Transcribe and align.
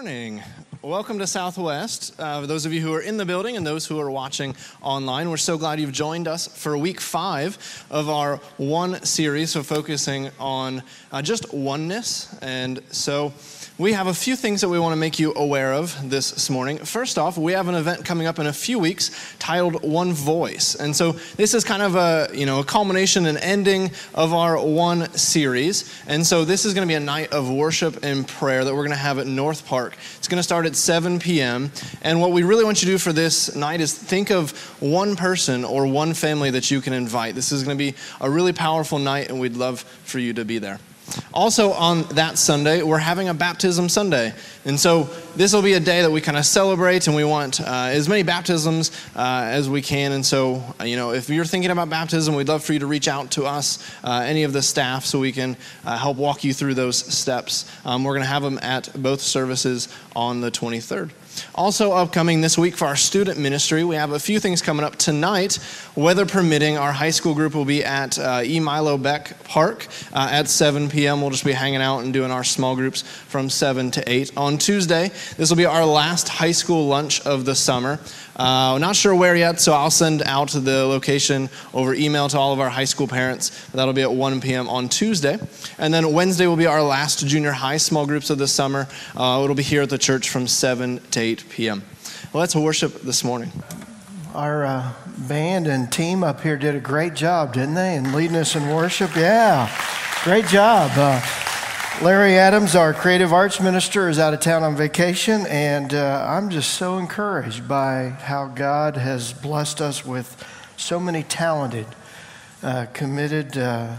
morning. 0.00 0.40
Welcome 0.82 1.18
to 1.18 1.26
Southwest. 1.26 2.14
Uh, 2.20 2.42
those 2.42 2.64
of 2.64 2.72
you 2.72 2.80
who 2.80 2.94
are 2.94 3.00
in 3.00 3.16
the 3.16 3.26
building 3.26 3.56
and 3.56 3.66
those 3.66 3.84
who 3.84 3.98
are 3.98 4.08
watching 4.08 4.54
online, 4.80 5.28
we're 5.28 5.36
so 5.36 5.58
glad 5.58 5.80
you've 5.80 5.90
joined 5.90 6.28
us 6.28 6.46
for 6.46 6.78
week 6.78 7.00
five 7.00 7.84
of 7.90 8.08
our 8.08 8.36
One 8.58 9.04
series, 9.04 9.50
so 9.50 9.64
focusing 9.64 10.30
on 10.38 10.84
uh, 11.10 11.20
just 11.20 11.52
oneness. 11.52 12.32
And 12.42 12.80
so, 12.92 13.32
we 13.78 13.92
have 13.92 14.08
a 14.08 14.14
few 14.14 14.34
things 14.34 14.60
that 14.62 14.68
we 14.68 14.80
want 14.80 14.90
to 14.90 14.96
make 14.96 15.20
you 15.20 15.32
aware 15.36 15.72
of 15.72 16.10
this 16.10 16.50
morning. 16.50 16.78
First 16.78 17.16
off, 17.16 17.38
we 17.38 17.52
have 17.52 17.68
an 17.68 17.76
event 17.76 18.04
coming 18.04 18.26
up 18.26 18.40
in 18.40 18.48
a 18.48 18.52
few 18.52 18.76
weeks 18.76 19.36
titled 19.38 19.84
One 19.84 20.12
Voice. 20.12 20.74
And 20.74 20.96
so 20.96 21.12
this 21.12 21.54
is 21.54 21.62
kind 21.62 21.82
of 21.82 21.94
a, 21.94 22.28
you 22.34 22.44
know, 22.44 22.58
a 22.58 22.64
culmination 22.64 23.26
and 23.26 23.38
ending 23.38 23.92
of 24.16 24.34
our 24.34 24.60
One 24.60 25.08
series. 25.12 25.94
And 26.08 26.26
so 26.26 26.44
this 26.44 26.64
is 26.64 26.74
going 26.74 26.88
to 26.88 26.90
be 26.90 26.96
a 26.96 27.00
night 27.00 27.32
of 27.32 27.48
worship 27.48 28.02
and 28.02 28.26
prayer 28.26 28.64
that 28.64 28.74
we're 28.74 28.82
going 28.82 28.90
to 28.90 28.96
have 28.96 29.20
at 29.20 29.28
North 29.28 29.64
Park. 29.64 29.96
It's 30.16 30.26
going 30.26 30.40
to 30.40 30.42
start 30.42 30.66
at 30.68 30.76
7 30.76 31.18
p.m. 31.18 31.72
And 32.02 32.20
what 32.20 32.30
we 32.30 32.42
really 32.42 32.62
want 32.62 32.82
you 32.82 32.86
to 32.86 32.92
do 32.92 32.98
for 32.98 33.12
this 33.12 33.56
night 33.56 33.80
is 33.80 33.92
think 33.94 34.30
of 34.30 34.52
one 34.80 35.16
person 35.16 35.64
or 35.64 35.86
one 35.86 36.14
family 36.14 36.50
that 36.50 36.70
you 36.70 36.80
can 36.80 36.92
invite. 36.92 37.34
This 37.34 37.50
is 37.50 37.64
going 37.64 37.76
to 37.76 37.82
be 37.82 37.96
a 38.20 38.30
really 38.30 38.52
powerful 38.52 38.98
night 38.98 39.30
and 39.30 39.40
we'd 39.40 39.56
love 39.56 39.80
for 39.80 40.18
you 40.18 40.34
to 40.34 40.44
be 40.44 40.58
there. 40.58 40.78
Also, 41.32 41.72
on 41.72 42.02
that 42.14 42.38
Sunday, 42.38 42.82
we're 42.82 42.98
having 42.98 43.28
a 43.28 43.34
baptism 43.34 43.88
Sunday. 43.88 44.34
And 44.64 44.78
so, 44.78 45.04
this 45.36 45.52
will 45.52 45.62
be 45.62 45.74
a 45.74 45.80
day 45.80 46.02
that 46.02 46.10
we 46.10 46.20
kind 46.20 46.36
of 46.36 46.44
celebrate, 46.44 47.06
and 47.06 47.14
we 47.14 47.24
want 47.24 47.60
uh, 47.60 47.64
as 47.90 48.08
many 48.08 48.22
baptisms 48.22 48.90
uh, 49.14 49.44
as 49.46 49.68
we 49.68 49.80
can. 49.80 50.12
And 50.12 50.26
so, 50.26 50.62
you 50.84 50.96
know, 50.96 51.12
if 51.12 51.28
you're 51.28 51.44
thinking 51.44 51.70
about 51.70 51.88
baptism, 51.88 52.34
we'd 52.34 52.48
love 52.48 52.64
for 52.64 52.72
you 52.72 52.80
to 52.80 52.86
reach 52.86 53.08
out 53.08 53.30
to 53.32 53.46
us, 53.46 53.78
uh, 54.04 54.22
any 54.26 54.42
of 54.42 54.52
the 54.52 54.62
staff, 54.62 55.04
so 55.04 55.20
we 55.20 55.32
can 55.32 55.56
uh, 55.84 55.96
help 55.96 56.16
walk 56.16 56.44
you 56.44 56.52
through 56.52 56.74
those 56.74 56.96
steps. 56.96 57.70
Um, 57.84 58.04
we're 58.04 58.14
going 58.14 58.24
to 58.24 58.28
have 58.28 58.42
them 58.42 58.58
at 58.62 58.90
both 59.00 59.20
services 59.20 59.88
on 60.16 60.40
the 60.40 60.50
23rd. 60.50 61.10
Also, 61.54 61.92
upcoming 61.92 62.40
this 62.40 62.56
week 62.56 62.76
for 62.76 62.86
our 62.86 62.96
student 62.96 63.38
ministry, 63.38 63.84
we 63.84 63.96
have 63.96 64.12
a 64.12 64.18
few 64.18 64.40
things 64.40 64.62
coming 64.62 64.84
up 64.84 64.96
tonight. 64.96 65.58
Weather 65.94 66.26
permitting, 66.26 66.78
our 66.78 66.92
high 66.92 67.10
school 67.10 67.34
group 67.34 67.54
will 67.54 67.64
be 67.64 67.84
at 67.84 68.18
uh, 68.18 68.42
E. 68.44 68.60
Milo 68.60 68.96
Beck 68.96 69.42
Park 69.44 69.86
uh, 70.12 70.28
at 70.30 70.48
7 70.48 70.88
p.m. 70.88 71.20
We'll 71.20 71.30
just 71.30 71.44
be 71.44 71.52
hanging 71.52 71.82
out 71.82 72.00
and 72.00 72.12
doing 72.12 72.30
our 72.30 72.44
small 72.44 72.76
groups 72.76 73.02
from 73.02 73.50
7 73.50 73.90
to 73.92 74.10
8. 74.10 74.36
On 74.36 74.58
Tuesday, 74.58 75.10
this 75.36 75.50
will 75.50 75.56
be 75.56 75.66
our 75.66 75.84
last 75.84 76.28
high 76.28 76.52
school 76.52 76.86
lunch 76.86 77.20
of 77.22 77.44
the 77.44 77.54
summer. 77.54 77.98
Uh, 78.38 78.78
not 78.78 78.94
sure 78.94 79.14
where 79.14 79.34
yet, 79.34 79.60
so 79.60 79.72
I'll 79.72 79.90
send 79.90 80.22
out 80.22 80.50
the 80.50 80.86
location 80.86 81.50
over 81.74 81.92
email 81.92 82.28
to 82.28 82.38
all 82.38 82.52
of 82.52 82.60
our 82.60 82.68
high 82.68 82.84
school 82.84 83.08
parents. 83.08 83.66
That'll 83.72 83.92
be 83.92 84.02
at 84.02 84.12
1 84.12 84.40
p.m. 84.40 84.68
on 84.68 84.88
Tuesday. 84.88 85.38
And 85.78 85.92
then 85.92 86.12
Wednesday 86.12 86.46
will 86.46 86.56
be 86.56 86.66
our 86.66 86.82
last 86.82 87.26
junior 87.26 87.50
high 87.50 87.78
small 87.78 88.06
groups 88.06 88.30
of 88.30 88.38
the 88.38 88.46
summer. 88.46 88.86
Uh, 89.16 89.40
it'll 89.42 89.56
be 89.56 89.64
here 89.64 89.82
at 89.82 89.90
the 89.90 89.98
church 89.98 90.30
from 90.30 90.46
7 90.46 91.00
to 91.10 91.20
8 91.20 91.48
p.m. 91.48 91.82
Well, 92.32 92.40
let's 92.40 92.54
worship 92.54 93.00
this 93.02 93.24
morning. 93.24 93.50
Our 94.34 94.64
uh, 94.66 94.92
band 95.26 95.66
and 95.66 95.90
team 95.90 96.22
up 96.22 96.40
here 96.40 96.56
did 96.56 96.76
a 96.76 96.80
great 96.80 97.14
job, 97.14 97.54
didn't 97.54 97.74
they, 97.74 97.96
in 97.96 98.12
leading 98.12 98.36
us 98.36 98.54
in 98.54 98.68
worship? 98.68 99.16
Yeah, 99.16 99.68
great 100.22 100.46
job. 100.46 100.92
Uh, 100.94 101.20
Larry 102.00 102.38
Adams, 102.38 102.76
our 102.76 102.94
creative 102.94 103.32
arts 103.32 103.60
minister, 103.60 104.08
is 104.08 104.20
out 104.20 104.32
of 104.32 104.38
town 104.38 104.62
on 104.62 104.76
vacation, 104.76 105.44
and 105.48 105.92
uh, 105.92 106.24
I'm 106.28 106.48
just 106.48 106.74
so 106.74 106.96
encouraged 106.96 107.66
by 107.66 108.10
how 108.10 108.46
God 108.46 108.96
has 108.96 109.32
blessed 109.32 109.80
us 109.80 110.06
with 110.06 110.44
so 110.76 111.00
many 111.00 111.24
talented, 111.24 111.86
uh, 112.62 112.86
committed, 112.92 113.58
uh, 113.58 113.96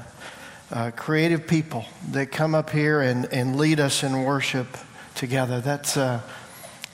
uh 0.71 0.91
creative 0.91 1.45
people 1.45 1.83
that 2.11 2.31
come 2.31 2.55
up 2.55 2.69
here 2.69 3.01
and, 3.01 3.25
and 3.33 3.57
lead 3.57 3.81
us 3.81 4.01
in 4.01 4.23
worship 4.23 4.77
together. 5.13 5.59
That's, 5.59 5.97
uh, 5.97 6.21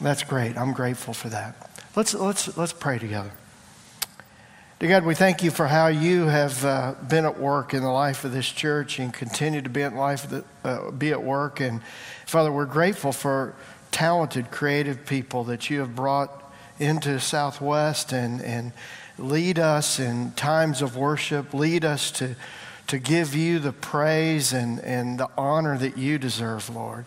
that's 0.01 0.23
great. 0.23 0.57
I'm 0.57 0.73
grateful 0.73 1.13
for 1.13 1.29
that. 1.29 1.69
Let's, 1.95 2.15
let's, 2.15 2.57
let's 2.57 2.73
pray 2.73 2.97
together. 2.97 3.31
Dear 4.77 4.89
God, 4.89 5.05
we 5.05 5.15
thank 5.15 5.41
you 5.41 5.51
for 5.51 5.67
how 5.67 5.87
you 5.87 6.25
have 6.25 6.65
uh, 6.65 6.95
been 7.07 7.23
at 7.23 7.39
work 7.39 7.73
in 7.73 7.81
the 7.81 7.89
life 7.89 8.25
of 8.25 8.33
this 8.33 8.51
church 8.51 8.99
and 8.99 9.13
continue 9.13 9.61
to 9.61 9.69
be 9.69 9.83
at 9.83 9.93
life, 9.93 10.29
the, 10.29 10.43
uh, 10.65 10.91
be 10.91 11.11
at 11.11 11.23
work. 11.23 11.61
And 11.61 11.81
Father, 12.25 12.51
we're 12.51 12.65
grateful 12.65 13.13
for 13.13 13.55
talented, 13.91 14.51
creative 14.51 15.05
people 15.05 15.45
that 15.45 15.69
you 15.69 15.79
have 15.79 15.95
brought 15.95 16.51
into 16.77 17.21
Southwest 17.21 18.11
and, 18.11 18.41
and 18.41 18.73
lead 19.17 19.59
us 19.59 19.97
in 19.97 20.33
times 20.33 20.81
of 20.81 20.97
worship, 20.97 21.53
lead 21.53 21.85
us 21.85 22.11
to, 22.11 22.35
to 22.87 22.99
give 22.99 23.33
you 23.33 23.59
the 23.59 23.71
praise 23.71 24.51
and, 24.51 24.81
and 24.81 25.17
the 25.17 25.29
honor 25.37 25.77
that 25.77 25.97
you 25.97 26.17
deserve, 26.17 26.69
Lord. 26.69 27.05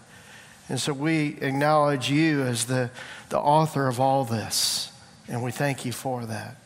And 0.70 0.80
so 0.80 0.94
we 0.94 1.36
acknowledge 1.42 2.10
you 2.10 2.40
as 2.44 2.64
the, 2.64 2.90
the 3.28 3.38
author 3.38 3.88
of 3.88 4.00
all 4.00 4.24
this, 4.24 4.90
and 5.28 5.42
we 5.42 5.50
thank 5.50 5.84
you 5.84 5.92
for 5.92 6.24
that. 6.24 6.56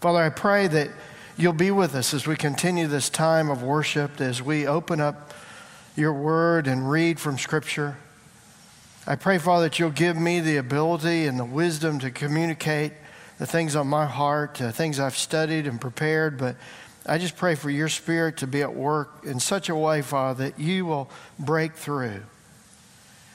Father, 0.00 0.20
I 0.20 0.28
pray 0.28 0.68
that 0.68 0.90
you'll 1.36 1.52
be 1.52 1.72
with 1.72 1.96
us 1.96 2.14
as 2.14 2.24
we 2.24 2.36
continue 2.36 2.86
this 2.86 3.10
time 3.10 3.50
of 3.50 3.64
worship, 3.64 4.20
as 4.20 4.40
we 4.40 4.64
open 4.64 5.00
up 5.00 5.34
your 5.96 6.12
word 6.12 6.68
and 6.68 6.88
read 6.88 7.18
from 7.18 7.36
Scripture. 7.36 7.96
I 9.08 9.16
pray, 9.16 9.38
Father, 9.38 9.64
that 9.64 9.80
you'll 9.80 9.90
give 9.90 10.16
me 10.16 10.38
the 10.38 10.56
ability 10.56 11.26
and 11.26 11.36
the 11.36 11.44
wisdom 11.44 11.98
to 11.98 12.12
communicate 12.12 12.92
the 13.38 13.46
things 13.46 13.74
on 13.74 13.88
my 13.88 14.06
heart, 14.06 14.54
the 14.54 14.70
things 14.70 15.00
I've 15.00 15.16
studied 15.16 15.66
and 15.66 15.80
prepared. 15.80 16.38
But 16.38 16.54
I 17.04 17.18
just 17.18 17.36
pray 17.36 17.56
for 17.56 17.68
your 17.68 17.88
spirit 17.88 18.36
to 18.36 18.46
be 18.46 18.62
at 18.62 18.76
work 18.76 19.24
in 19.24 19.40
such 19.40 19.68
a 19.68 19.74
way, 19.74 20.00
Father, 20.02 20.44
that 20.44 20.60
you 20.60 20.86
will 20.86 21.10
break 21.40 21.72
through 21.72 22.20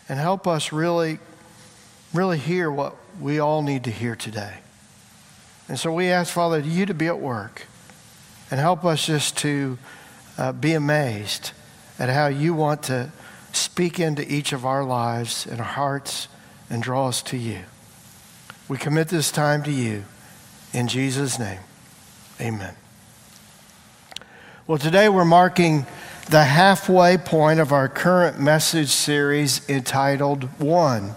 and 0.08 0.18
help 0.18 0.48
us 0.48 0.72
really, 0.72 1.20
really 2.14 2.38
hear 2.38 2.72
what 2.72 2.96
we 3.20 3.40
all 3.40 3.62
need 3.62 3.84
to 3.84 3.92
hear 3.92 4.16
today. 4.16 4.60
And 5.68 5.80
so 5.80 5.92
we 5.92 6.08
ask, 6.10 6.32
Father, 6.32 6.60
you 6.60 6.86
to 6.86 6.94
be 6.94 7.08
at 7.08 7.20
work 7.20 7.68
and 8.52 8.60
help 8.60 8.84
us 8.84 9.06
just 9.06 9.38
to 9.40 9.78
uh, 10.38 10.52
be 10.52 10.74
amazed 10.74 11.52
at 11.98 12.10
how 12.10 12.28
you 12.28 12.54
want 12.54 12.84
to 12.84 13.12
speak 13.54 14.00
into 14.00 14.32
each 14.32 14.52
of 14.52 14.66
our 14.66 14.84
lives 14.84 15.46
and 15.46 15.60
our 15.60 15.66
hearts 15.66 16.28
and 16.70 16.82
draw 16.82 17.08
us 17.08 17.22
to 17.22 17.38
you. 17.38 17.60
We 18.68 18.78
commit 18.78 19.10
this 19.10 19.32
time 19.32 19.64
to 19.64 19.72
you. 19.72 20.04
In 20.74 20.88
Jesus' 20.88 21.38
name, 21.38 21.60
amen. 22.42 22.76
Well, 24.66 24.78
today 24.78 25.10
we're 25.10 25.26
marking 25.26 25.86
the 26.30 26.44
halfway 26.44 27.18
point 27.18 27.60
of 27.60 27.72
our 27.72 27.88
current 27.88 28.40
message 28.40 28.90
series 28.90 29.68
entitled 29.70 30.46
One. 30.60 31.16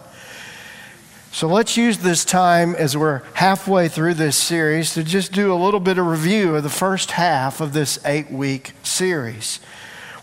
So 1.36 1.48
let's 1.48 1.76
use 1.76 1.98
this 1.98 2.24
time 2.24 2.74
as 2.76 2.96
we're 2.96 3.20
halfway 3.34 3.88
through 3.88 4.14
this 4.14 4.38
series 4.38 4.94
to 4.94 5.04
just 5.04 5.32
do 5.32 5.52
a 5.52 5.54
little 5.54 5.80
bit 5.80 5.98
of 5.98 6.06
review 6.06 6.56
of 6.56 6.62
the 6.62 6.70
first 6.70 7.10
half 7.10 7.60
of 7.60 7.74
this 7.74 7.98
eight 8.06 8.30
week 8.30 8.72
series. 8.82 9.60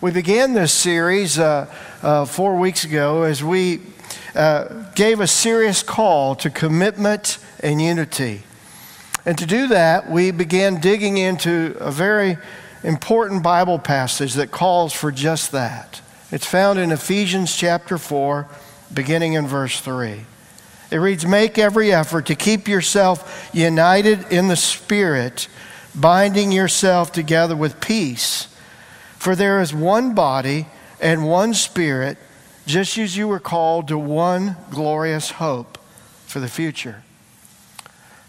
We 0.02 0.10
began 0.10 0.54
this 0.54 0.74
series 0.74 1.38
uh, 1.38 1.72
uh, 2.02 2.26
four 2.26 2.58
weeks 2.58 2.84
ago 2.84 3.22
as 3.22 3.44
we 3.44 3.82
uh, 4.34 4.90
gave 4.96 5.20
a 5.20 5.28
serious 5.28 5.84
call 5.84 6.34
to 6.38 6.50
commitment 6.50 7.38
and 7.60 7.80
unity. 7.80 8.42
And 9.24 9.38
to 9.38 9.46
do 9.46 9.68
that, 9.68 10.10
we 10.10 10.32
began 10.32 10.82
digging 10.82 11.18
into 11.18 11.78
a 11.80 11.92
very 11.92 12.40
important 12.82 13.44
Bible 13.44 13.78
passage 13.78 14.34
that 14.34 14.50
calls 14.50 14.94
for 14.94 15.12
just 15.12 15.52
that. 15.52 16.02
It's 16.32 16.48
found 16.48 16.80
in 16.80 16.92
Ephesians 16.92 17.56
chapter 17.56 18.00
4, 18.00 18.48
beginning 18.92 19.34
in 19.34 19.46
verse 19.46 19.80
3. 19.80 20.26
It 20.94 20.98
reads, 20.98 21.26
Make 21.26 21.58
every 21.58 21.92
effort 21.92 22.28
to 22.28 22.36
keep 22.36 22.68
yourself 22.68 23.50
united 23.52 24.32
in 24.32 24.48
the 24.48 24.56
Spirit, 24.56 25.48
binding 25.96 26.52
yourself 26.52 27.12
together 27.12 27.56
with 27.56 27.82
peace. 27.82 28.56
For 29.18 29.36
there 29.36 29.60
is 29.60 29.74
one 29.74 30.14
body 30.14 30.68
and 31.02 31.28
one 31.28 31.56
Spirit, 31.56 32.20
just 32.68 32.96
as 33.00 33.18
you 33.18 33.28
were 33.28 33.40
called 33.40 33.88
to 33.88 33.98
one 33.98 34.56
glorious 34.70 35.32
hope 35.32 35.80
for 36.28 36.40
the 36.40 36.48
future. 36.48 37.02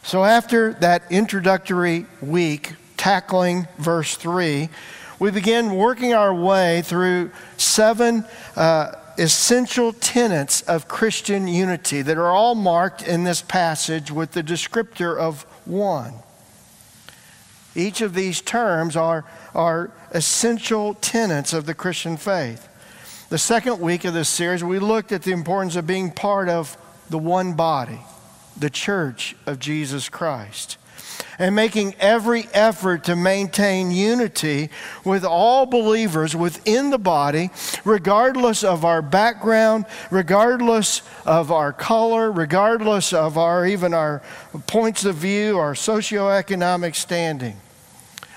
So, 0.03 0.25
after 0.25 0.73
that 0.81 1.03
introductory 1.11 2.07
week, 2.23 2.73
tackling 2.97 3.69
verse 3.77 4.17
3, 4.17 4.71
we 5.19 5.31
begin 5.31 5.75
working 5.75 6.15
our 6.15 6.35
way 6.35 6.81
through 6.81 7.31
seven. 7.59 8.25
Uh, 8.57 8.93
essential 9.19 9.93
tenets 9.93 10.63
of 10.63 10.89
Christian 10.89 11.47
unity 11.49 12.03
that 12.03 12.17
are 12.17 12.31
all 12.31 12.55
marked 12.55 13.07
in 13.07 13.25
this 13.25 13.43
passage 13.43 14.11
with 14.11 14.33
the 14.33 14.43
descriptor 14.43 15.17
of 15.17 15.43
one. 15.65 16.15
Each 17.75 18.01
of 18.01 18.15
these 18.15 18.41
terms 18.41 18.97
are, 18.97 19.25
are 19.55 19.91
essential 20.11 20.95
tenets 20.95 21.53
of 21.53 21.67
the 21.67 21.75
Christian 21.75 22.17
faith. 22.17 22.69
The 23.31 23.39
second 23.39 23.81
week 23.81 24.05
of 24.05 24.15
this 24.15 24.29
series, 24.29 24.63
we 24.63 24.79
looked 24.79 25.11
at 25.11 25.23
the 25.23 25.33
importance 25.33 25.77
of 25.77 25.87
being 25.87 26.11
part 26.11 26.49
of 26.49 26.77
the 27.11 27.19
one 27.19 27.55
body, 27.55 28.01
the 28.57 28.71
church 28.71 29.35
of 29.47 29.59
Jesus 29.59 30.09
Christ. 30.09 30.79
And 31.39 31.55
making 31.55 31.95
every 31.99 32.49
effort 32.53 33.05
to 33.05 33.17
maintain 33.17 33.91
unity 33.91 34.71
with 35.05 35.25
all 35.25 35.67
believers 35.67 36.37
within 36.37 36.91
the 36.91 36.99
body, 36.99 37.51
regardless 37.85 38.63
of 38.63 38.85
our 38.85 39.03
background, 39.03 39.87
regardless 40.11 41.03
of 41.25 41.51
our 41.51 41.73
color, 41.73 42.31
regardless 42.31 43.13
of 43.13 43.37
our 43.39 43.67
even 43.67 43.95
our 43.95 44.23
points 44.67 45.05
of 45.05 45.17
view, 45.17 45.59
our 45.59 45.75
socioeconomic 45.75 46.95
standing. 46.95 47.57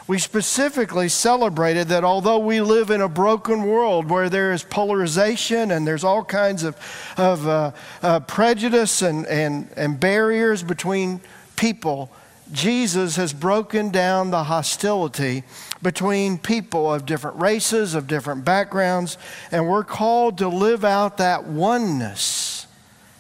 We 0.08 0.20
specifically 0.20 1.10
celebrated 1.10 1.90
that 1.90 2.06
although 2.06 2.40
we 2.40 2.62
live 2.62 2.92
in 2.92 3.02
a 3.02 3.10
broken 3.10 3.64
world 3.64 4.10
where 4.10 4.30
there 4.30 4.54
is 4.54 4.64
polarization 4.64 5.70
and 5.72 5.86
there's 5.86 6.06
all 6.06 6.24
kinds 6.24 6.64
of, 6.64 6.78
of 7.18 7.46
uh, 7.46 7.72
uh, 8.02 8.22
prejudice 8.22 9.02
and, 9.02 9.28
and, 9.28 9.68
and 9.76 10.00
barriers 10.00 10.64
between 10.64 11.20
people, 11.58 12.10
Jesus 12.52 13.16
has 13.18 13.34
broken 13.34 13.90
down 13.90 14.32
the 14.32 14.46
hostility 14.46 15.44
between 15.82 16.38
people 16.38 16.94
of 16.94 17.06
different 17.06 17.38
races, 17.38 17.94
of 17.94 18.08
different 18.08 18.46
backgrounds, 18.46 19.18
and 19.52 19.68
we're 19.68 19.84
called 19.84 20.38
to 20.38 20.48
live 20.48 20.86
out 20.86 21.18
that 21.18 21.46
oneness 21.46 22.68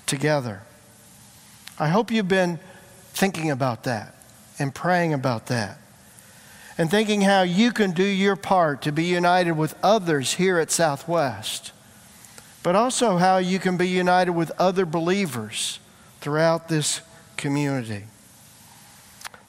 together. 0.06 0.62
I 1.80 1.90
hope 1.90 2.12
you've 2.12 2.28
been 2.28 2.60
thinking 3.14 3.52
about 3.52 3.84
that 3.84 4.16
and 4.60 4.74
praying 4.74 5.14
about 5.14 5.48
that 5.48 5.78
and 6.78 6.90
thinking 6.90 7.22
how 7.22 7.42
you 7.42 7.72
can 7.72 7.92
do 7.92 8.04
your 8.04 8.36
part 8.36 8.82
to 8.84 8.92
be 8.92 9.04
united 9.04 9.54
with 9.54 9.76
others 9.84 10.36
here 10.36 10.60
at 10.60 10.72
Southwest, 10.72 11.72
but 12.64 12.76
also 12.76 13.18
how 13.18 13.38
you 13.38 13.60
can 13.60 13.78
be 13.78 13.88
united 13.88 14.32
with 14.32 14.52
other 14.60 14.86
believers 14.86 15.80
throughout 16.22 16.70
this 16.70 17.02
community. 17.36 18.04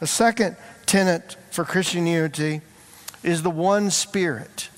The 0.00 0.06
second 0.06 0.56
tenet 0.86 1.36
for 1.50 1.64
Christian 1.64 2.06
unity 2.06 2.60
is 3.22 3.42
the 3.42 3.50
one 3.50 3.90
spirit. 3.90 4.68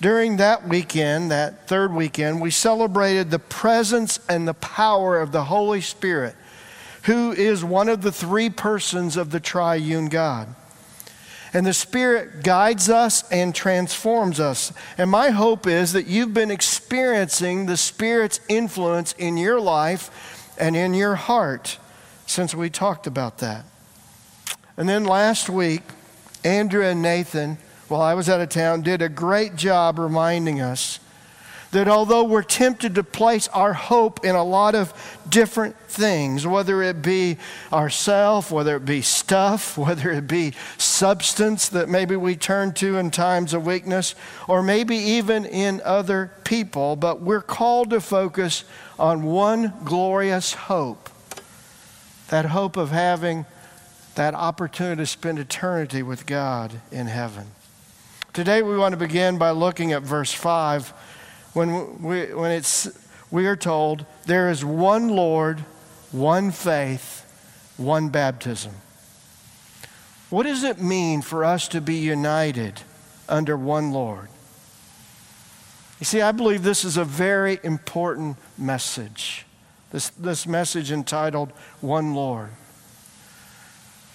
During 0.00 0.36
that 0.36 0.68
weekend, 0.68 1.30
that 1.30 1.68
third 1.68 1.92
weekend, 1.92 2.40
we 2.40 2.50
celebrated 2.50 3.30
the 3.30 3.38
presence 3.38 4.20
and 4.28 4.46
the 4.46 4.54
power 4.54 5.20
of 5.20 5.32
the 5.32 5.44
Holy 5.44 5.80
Spirit, 5.80 6.34
who 7.04 7.32
is 7.32 7.64
one 7.64 7.88
of 7.88 8.02
the 8.02 8.12
three 8.12 8.50
persons 8.50 9.16
of 9.16 9.30
the 9.30 9.40
triune 9.40 10.08
God. 10.08 10.48
And 11.52 11.66
the 11.66 11.72
Spirit 11.72 12.42
guides 12.42 12.90
us 12.90 13.30
and 13.30 13.54
transforms 13.54 14.40
us. 14.40 14.72
And 14.98 15.10
my 15.10 15.30
hope 15.30 15.66
is 15.66 15.92
that 15.92 16.06
you've 16.06 16.34
been 16.34 16.50
experiencing 16.50 17.64
the 17.64 17.78
Spirit's 17.78 18.40
influence 18.48 19.14
in 19.16 19.38
your 19.38 19.60
life 19.60 20.54
and 20.58 20.76
in 20.76 20.92
your 20.92 21.14
heart 21.14 21.78
since 22.26 22.54
we 22.54 22.68
talked 22.68 23.06
about 23.06 23.38
that. 23.38 23.64
And 24.76 24.88
then 24.88 25.04
last 25.04 25.48
week, 25.48 25.82
Andrew 26.44 26.84
and 26.84 27.00
Nathan, 27.00 27.58
while 27.88 28.02
I 28.02 28.14
was 28.14 28.28
out 28.28 28.40
of 28.40 28.50
town, 28.50 28.82
did 28.82 29.00
a 29.00 29.08
great 29.08 29.56
job 29.56 29.98
reminding 29.98 30.60
us 30.60 31.00
that 31.72 31.88
although 31.88 32.24
we're 32.24 32.42
tempted 32.42 32.94
to 32.94 33.02
place 33.02 33.48
our 33.48 33.72
hope 33.72 34.24
in 34.24 34.34
a 34.34 34.44
lot 34.44 34.74
of 34.74 34.92
different 35.28 35.76
things, 35.88 36.46
whether 36.46 36.82
it 36.82 37.02
be 37.02 37.36
ourself, 37.72 38.50
whether 38.50 38.76
it 38.76 38.84
be 38.84 39.02
stuff, 39.02 39.76
whether 39.78 40.10
it 40.10 40.28
be 40.28 40.52
substance 40.78 41.68
that 41.70 41.88
maybe 41.88 42.16
we 42.16 42.36
turn 42.36 42.72
to 42.72 42.98
in 42.98 43.10
times 43.10 43.52
of 43.52 43.66
weakness, 43.66 44.14
or 44.46 44.62
maybe 44.62 44.96
even 44.96 45.44
in 45.44 45.80
other 45.84 46.30
people, 46.44 46.96
but 46.96 47.20
we're 47.20 47.42
called 47.42 47.90
to 47.90 48.00
focus 48.00 48.64
on 48.98 49.24
one 49.24 49.72
glorious 49.84 50.52
hope 50.52 51.10
that 52.28 52.46
hope 52.46 52.76
of 52.76 52.90
having 52.90 53.46
that 54.16 54.34
opportunity 54.34 55.02
to 55.02 55.06
spend 55.06 55.38
eternity 55.38 56.02
with 56.02 56.26
God 56.26 56.80
in 56.90 57.06
heaven. 57.06 57.46
Today 58.32 58.60
we 58.62 58.76
want 58.76 58.92
to 58.92 58.98
begin 58.98 59.38
by 59.38 59.50
looking 59.50 59.92
at 59.92 60.02
verse 60.02 60.32
5 60.32 60.88
when, 61.52 62.02
we, 62.02 62.34
when 62.34 62.50
it's, 62.50 62.88
we 63.30 63.46
are 63.46 63.56
told 63.56 64.04
there 64.26 64.50
is 64.50 64.64
one 64.64 65.08
Lord, 65.08 65.60
one 66.12 66.50
faith, 66.50 67.24
one 67.76 68.08
baptism. 68.08 68.72
What 70.28 70.42
does 70.42 70.64
it 70.64 70.80
mean 70.80 71.22
for 71.22 71.44
us 71.44 71.68
to 71.68 71.80
be 71.80 71.94
united 71.94 72.82
under 73.28 73.56
one 73.56 73.92
Lord? 73.92 74.28
You 76.00 76.04
see, 76.04 76.20
I 76.20 76.32
believe 76.32 76.62
this 76.62 76.84
is 76.84 76.96
a 76.96 77.04
very 77.04 77.58
important 77.62 78.36
message. 78.58 79.46
This, 79.92 80.10
this 80.10 80.46
message 80.46 80.92
entitled 80.92 81.52
One 81.80 82.14
Lord. 82.14 82.50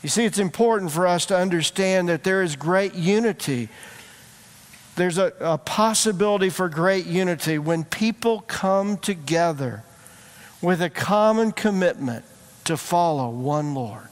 You 0.01 0.09
see, 0.09 0.25
it's 0.25 0.39
important 0.39 0.91
for 0.91 1.05
us 1.05 1.25
to 1.27 1.37
understand 1.37 2.09
that 2.09 2.23
there 2.23 2.41
is 2.41 2.55
great 2.55 2.95
unity 2.95 3.69
there's 4.95 5.17
a, 5.17 5.33
a 5.39 5.57
possibility 5.57 6.49
for 6.49 6.67
great 6.67 7.05
unity 7.05 7.57
when 7.57 7.83
people 7.83 8.41
come 8.41 8.97
together 8.97 9.83
with 10.61 10.81
a 10.81 10.89
common 10.89 11.51
commitment 11.51 12.25
to 12.65 12.77
follow 12.77 13.29
one 13.29 13.73
Lord. 13.73 14.09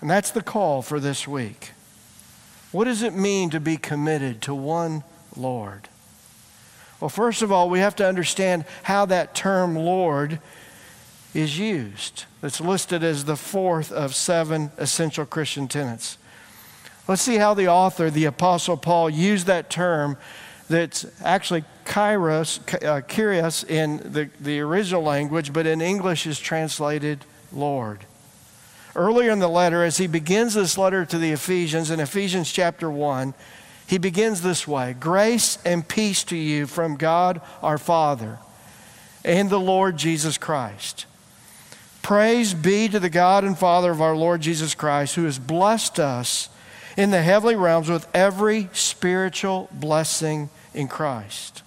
And 0.00 0.10
that's 0.10 0.30
the 0.30 0.42
call 0.42 0.82
for 0.82 0.98
this 0.98 1.28
week. 1.28 1.70
What 2.72 2.84
does 2.84 3.02
it 3.02 3.14
mean 3.14 3.50
to 3.50 3.60
be 3.60 3.76
committed 3.76 4.42
to 4.42 4.54
one 4.54 5.04
Lord? 5.36 5.88
Well, 6.98 7.10
first 7.10 7.42
of 7.42 7.52
all, 7.52 7.68
we 7.68 7.80
have 7.80 7.96
to 7.96 8.06
understand 8.08 8.64
how 8.82 9.06
that 9.06 9.34
term 9.34 9.76
Lord 9.76 10.40
is 11.34 11.58
used. 11.58 12.24
It's 12.42 12.60
listed 12.60 13.02
as 13.02 13.24
the 13.24 13.36
fourth 13.36 13.90
of 13.90 14.14
seven 14.14 14.70
essential 14.76 15.24
Christian 15.24 15.68
tenets. 15.68 16.18
Let's 17.08 17.22
see 17.22 17.36
how 17.36 17.54
the 17.54 17.68
author, 17.68 18.10
the 18.10 18.26
Apostle 18.26 18.76
Paul, 18.76 19.10
used 19.10 19.46
that 19.46 19.70
term 19.70 20.16
that's 20.68 21.04
actually 21.22 21.64
kairos, 21.84 22.60
uh, 22.84 23.02
kyrios 23.02 23.68
in 23.68 23.98
the, 24.12 24.30
the 24.40 24.60
original 24.60 25.02
language, 25.02 25.52
but 25.52 25.66
in 25.66 25.80
English 25.80 26.26
is 26.26 26.38
translated 26.38 27.24
Lord. 27.52 28.06
Earlier 28.94 29.30
in 29.30 29.38
the 29.38 29.48
letter, 29.48 29.82
as 29.82 29.96
he 29.96 30.06
begins 30.06 30.54
this 30.54 30.76
letter 30.76 31.04
to 31.06 31.18
the 31.18 31.32
Ephesians, 31.32 31.90
in 31.90 31.98
Ephesians 31.98 32.52
chapter 32.52 32.90
1, 32.90 33.34
he 33.86 33.98
begins 33.98 34.42
this 34.42 34.68
way 34.68 34.94
Grace 34.98 35.58
and 35.64 35.86
peace 35.86 36.24
to 36.24 36.36
you 36.36 36.66
from 36.66 36.96
God 36.96 37.40
our 37.62 37.78
Father 37.78 38.38
and 39.24 39.50
the 39.50 39.60
Lord 39.60 39.96
Jesus 39.96 40.38
Christ. 40.38 41.06
Praise 42.02 42.52
be 42.52 42.88
to 42.88 42.98
the 42.98 43.08
God 43.08 43.44
and 43.44 43.56
Father 43.56 43.92
of 43.92 44.02
our 44.02 44.16
Lord 44.16 44.40
Jesus 44.40 44.74
Christ, 44.74 45.14
who 45.14 45.24
has 45.24 45.38
blessed 45.38 46.00
us 46.00 46.48
in 46.96 47.10
the 47.10 47.22
heavenly 47.22 47.56
realms 47.56 47.88
with 47.88 48.08
every 48.12 48.68
spiritual 48.72 49.68
blessing 49.72 50.50
in 50.74 50.88
Christ. 50.88 51.62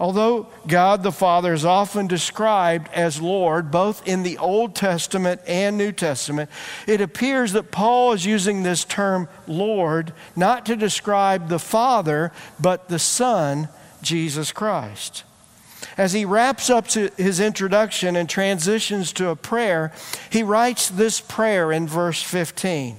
Although 0.00 0.48
God 0.66 1.04
the 1.04 1.12
Father 1.12 1.52
is 1.52 1.64
often 1.64 2.08
described 2.08 2.88
as 2.92 3.22
Lord, 3.22 3.70
both 3.70 4.06
in 4.06 4.24
the 4.24 4.36
Old 4.36 4.74
Testament 4.74 5.40
and 5.46 5.78
New 5.78 5.92
Testament, 5.92 6.50
it 6.88 7.00
appears 7.00 7.52
that 7.52 7.70
Paul 7.70 8.12
is 8.12 8.26
using 8.26 8.64
this 8.64 8.84
term 8.84 9.28
Lord 9.46 10.12
not 10.34 10.66
to 10.66 10.74
describe 10.74 11.48
the 11.48 11.60
Father, 11.60 12.32
but 12.58 12.88
the 12.88 12.98
Son, 12.98 13.68
Jesus 14.02 14.50
Christ. 14.50 15.22
As 15.96 16.12
he 16.12 16.24
wraps 16.24 16.70
up 16.70 16.90
his 16.90 17.40
introduction 17.40 18.16
and 18.16 18.28
transitions 18.28 19.12
to 19.14 19.28
a 19.28 19.36
prayer, 19.36 19.92
he 20.30 20.42
writes 20.42 20.88
this 20.88 21.20
prayer 21.20 21.72
in 21.72 21.86
verse 21.86 22.22
15. 22.22 22.96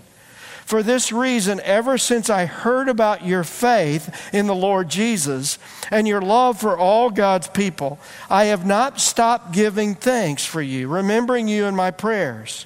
For 0.65 0.81
this 0.81 1.11
reason, 1.11 1.59
ever 1.63 1.97
since 1.97 2.29
I 2.29 2.45
heard 2.45 2.87
about 2.87 3.25
your 3.25 3.43
faith 3.43 4.33
in 4.33 4.47
the 4.47 4.55
Lord 4.55 4.89
Jesus 4.89 5.59
and 5.91 6.07
your 6.07 6.21
love 6.21 6.59
for 6.59 6.77
all 6.77 7.09
God's 7.09 7.47
people, 7.47 7.99
I 8.29 8.45
have 8.45 8.65
not 8.65 9.01
stopped 9.01 9.51
giving 9.51 9.93
thanks 9.93 10.45
for 10.45 10.61
you, 10.61 10.87
remembering 10.87 11.47
you 11.47 11.65
in 11.65 11.75
my 11.75 11.91
prayers. 11.91 12.65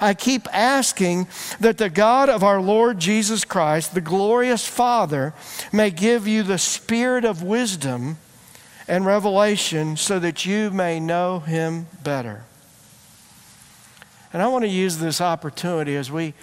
I 0.00 0.12
keep 0.12 0.46
asking 0.52 1.28
that 1.60 1.78
the 1.78 1.88
God 1.88 2.28
of 2.28 2.44
our 2.44 2.60
Lord 2.60 2.98
Jesus 2.98 3.44
Christ, 3.44 3.94
the 3.94 4.00
glorious 4.00 4.66
Father, 4.66 5.32
may 5.72 5.90
give 5.90 6.28
you 6.28 6.42
the 6.42 6.58
spirit 6.58 7.24
of 7.24 7.42
wisdom 7.42 8.18
and 8.86 9.06
revelation 9.06 9.96
so 9.96 10.18
that 10.18 10.44
you 10.44 10.70
may 10.70 11.00
know 11.00 11.40
him 11.40 11.86
better. 12.02 12.44
And 14.32 14.42
I 14.42 14.48
want 14.48 14.64
to 14.64 14.68
use 14.68 14.98
this 14.98 15.20
opportunity 15.20 15.96
as 15.96 16.10
we 16.10 16.34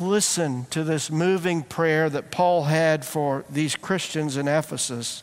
listen 0.00 0.64
to 0.70 0.84
this 0.84 1.10
moving 1.10 1.62
prayer 1.62 2.08
that 2.08 2.30
Paul 2.30 2.64
had 2.64 3.04
for 3.04 3.44
these 3.50 3.76
Christians 3.76 4.36
in 4.36 4.48
Ephesus 4.48 5.22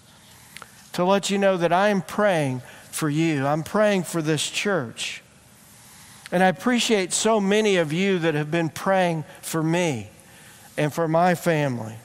to 0.93 1.03
let 1.03 1.29
you 1.29 1.37
know 1.37 1.57
that 1.57 1.73
I'm 1.73 2.01
praying 2.01 2.61
for 2.91 3.09
you. 3.09 3.45
I'm 3.45 3.63
praying 3.63 4.03
for 4.03 4.21
this 4.21 4.49
church. 4.49 5.21
And 6.31 6.43
I 6.43 6.47
appreciate 6.47 7.13
so 7.13 7.39
many 7.39 7.77
of 7.77 7.93
you 7.93 8.19
that 8.19 8.33
have 8.33 8.51
been 8.51 8.69
praying 8.69 9.25
for 9.41 9.61
me 9.61 10.09
and 10.77 10.93
for 10.93 11.07
my 11.07 11.35
family 11.35 11.95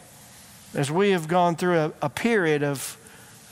as 0.74 0.90
we 0.90 1.10
have 1.10 1.26
gone 1.26 1.56
through 1.56 1.78
a, 1.78 1.92
a 2.02 2.08
period 2.08 2.62
of, 2.62 2.96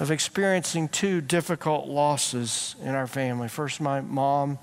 of 0.01 0.11
experiencing 0.11 0.89
two 0.89 1.21
difficult 1.21 1.89
losses 1.89 2.77
in 2.83 2.95
our 2.95 3.07
family. 3.07 3.49
First, 3.49 3.81
my 3.81 4.01
mom, 4.01 4.59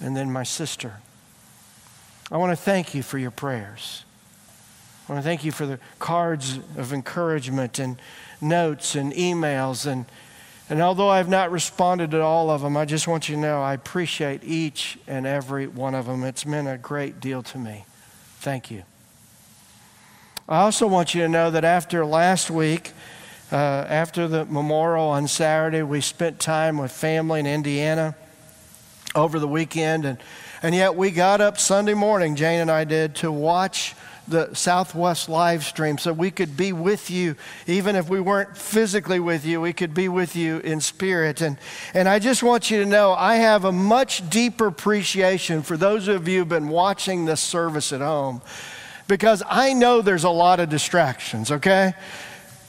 and 0.00 0.16
then 0.16 0.32
my 0.32 0.42
sister. 0.42 0.94
I 2.30 2.36
want 2.36 2.52
to 2.52 2.56
thank 2.56 2.94
you 2.94 3.02
for 3.02 3.18
your 3.18 3.30
prayers. 3.30 4.04
I 5.08 5.12
want 5.12 5.24
to 5.24 5.28
thank 5.28 5.44
you 5.44 5.52
for 5.52 5.64
the 5.64 5.78
cards 5.98 6.58
of 6.76 6.92
encouragement 6.92 7.78
and 7.78 7.96
notes 8.40 8.94
and 8.94 9.12
emails. 9.14 9.86
And, 9.86 10.04
and 10.68 10.82
although 10.82 11.08
I 11.08 11.16
have 11.16 11.28
not 11.28 11.50
responded 11.50 12.10
to 12.10 12.20
all 12.20 12.50
of 12.50 12.60
them, 12.60 12.76
I 12.76 12.84
just 12.84 13.08
want 13.08 13.28
you 13.28 13.36
to 13.36 13.40
know 13.40 13.62
I 13.62 13.72
appreciate 13.72 14.44
each 14.44 14.98
and 15.06 15.26
every 15.26 15.66
one 15.66 15.94
of 15.94 16.06
them. 16.06 16.24
It's 16.24 16.44
meant 16.44 16.68
a 16.68 16.76
great 16.76 17.20
deal 17.20 17.42
to 17.44 17.58
me. 17.58 17.86
Thank 18.40 18.70
you. 18.70 18.82
I 20.48 20.60
also 20.60 20.86
want 20.86 21.14
you 21.14 21.22
to 21.22 21.28
know 21.28 21.50
that 21.50 21.64
after 21.64 22.04
last 22.04 22.50
week, 22.50 22.92
uh, 23.50 23.56
after 23.56 24.28
the 24.28 24.44
memorial 24.44 25.06
on 25.06 25.26
Saturday, 25.26 25.82
we 25.82 26.00
spent 26.00 26.38
time 26.38 26.78
with 26.78 26.92
family 26.92 27.40
in 27.40 27.46
Indiana 27.46 28.14
over 29.14 29.38
the 29.38 29.48
weekend. 29.48 30.04
And, 30.04 30.18
and 30.62 30.74
yet 30.74 30.94
we 30.94 31.10
got 31.10 31.40
up 31.40 31.58
Sunday 31.58 31.94
morning, 31.94 32.36
Jane 32.36 32.60
and 32.60 32.70
I 32.70 32.84
did, 32.84 33.14
to 33.16 33.32
watch 33.32 33.94
the 34.26 34.54
Southwest 34.54 35.30
live 35.30 35.64
stream 35.64 35.96
so 35.96 36.12
we 36.12 36.30
could 36.30 36.56
be 36.56 36.72
with 36.72 37.10
you. 37.10 37.36
Even 37.66 37.96
if 37.96 38.10
we 38.10 38.20
weren't 38.20 38.56
physically 38.56 39.18
with 39.18 39.46
you, 39.46 39.60
we 39.60 39.72
could 39.72 39.94
be 39.94 40.08
with 40.08 40.36
you 40.36 40.58
in 40.58 40.80
spirit. 40.80 41.40
And, 41.40 41.56
and 41.94 42.08
I 42.08 42.18
just 42.18 42.42
want 42.42 42.70
you 42.70 42.80
to 42.80 42.86
know 42.86 43.14
I 43.14 43.36
have 43.36 43.64
a 43.64 43.72
much 43.72 44.28
deeper 44.28 44.66
appreciation 44.66 45.62
for 45.62 45.78
those 45.78 46.08
of 46.08 46.28
you 46.28 46.40
who've 46.40 46.48
been 46.48 46.68
watching 46.68 47.24
this 47.24 47.40
service 47.40 47.92
at 47.92 48.02
home 48.02 48.42
because 49.06 49.42
I 49.48 49.72
know 49.72 50.02
there's 50.02 50.24
a 50.24 50.30
lot 50.30 50.60
of 50.60 50.68
distractions, 50.68 51.50
okay? 51.50 51.94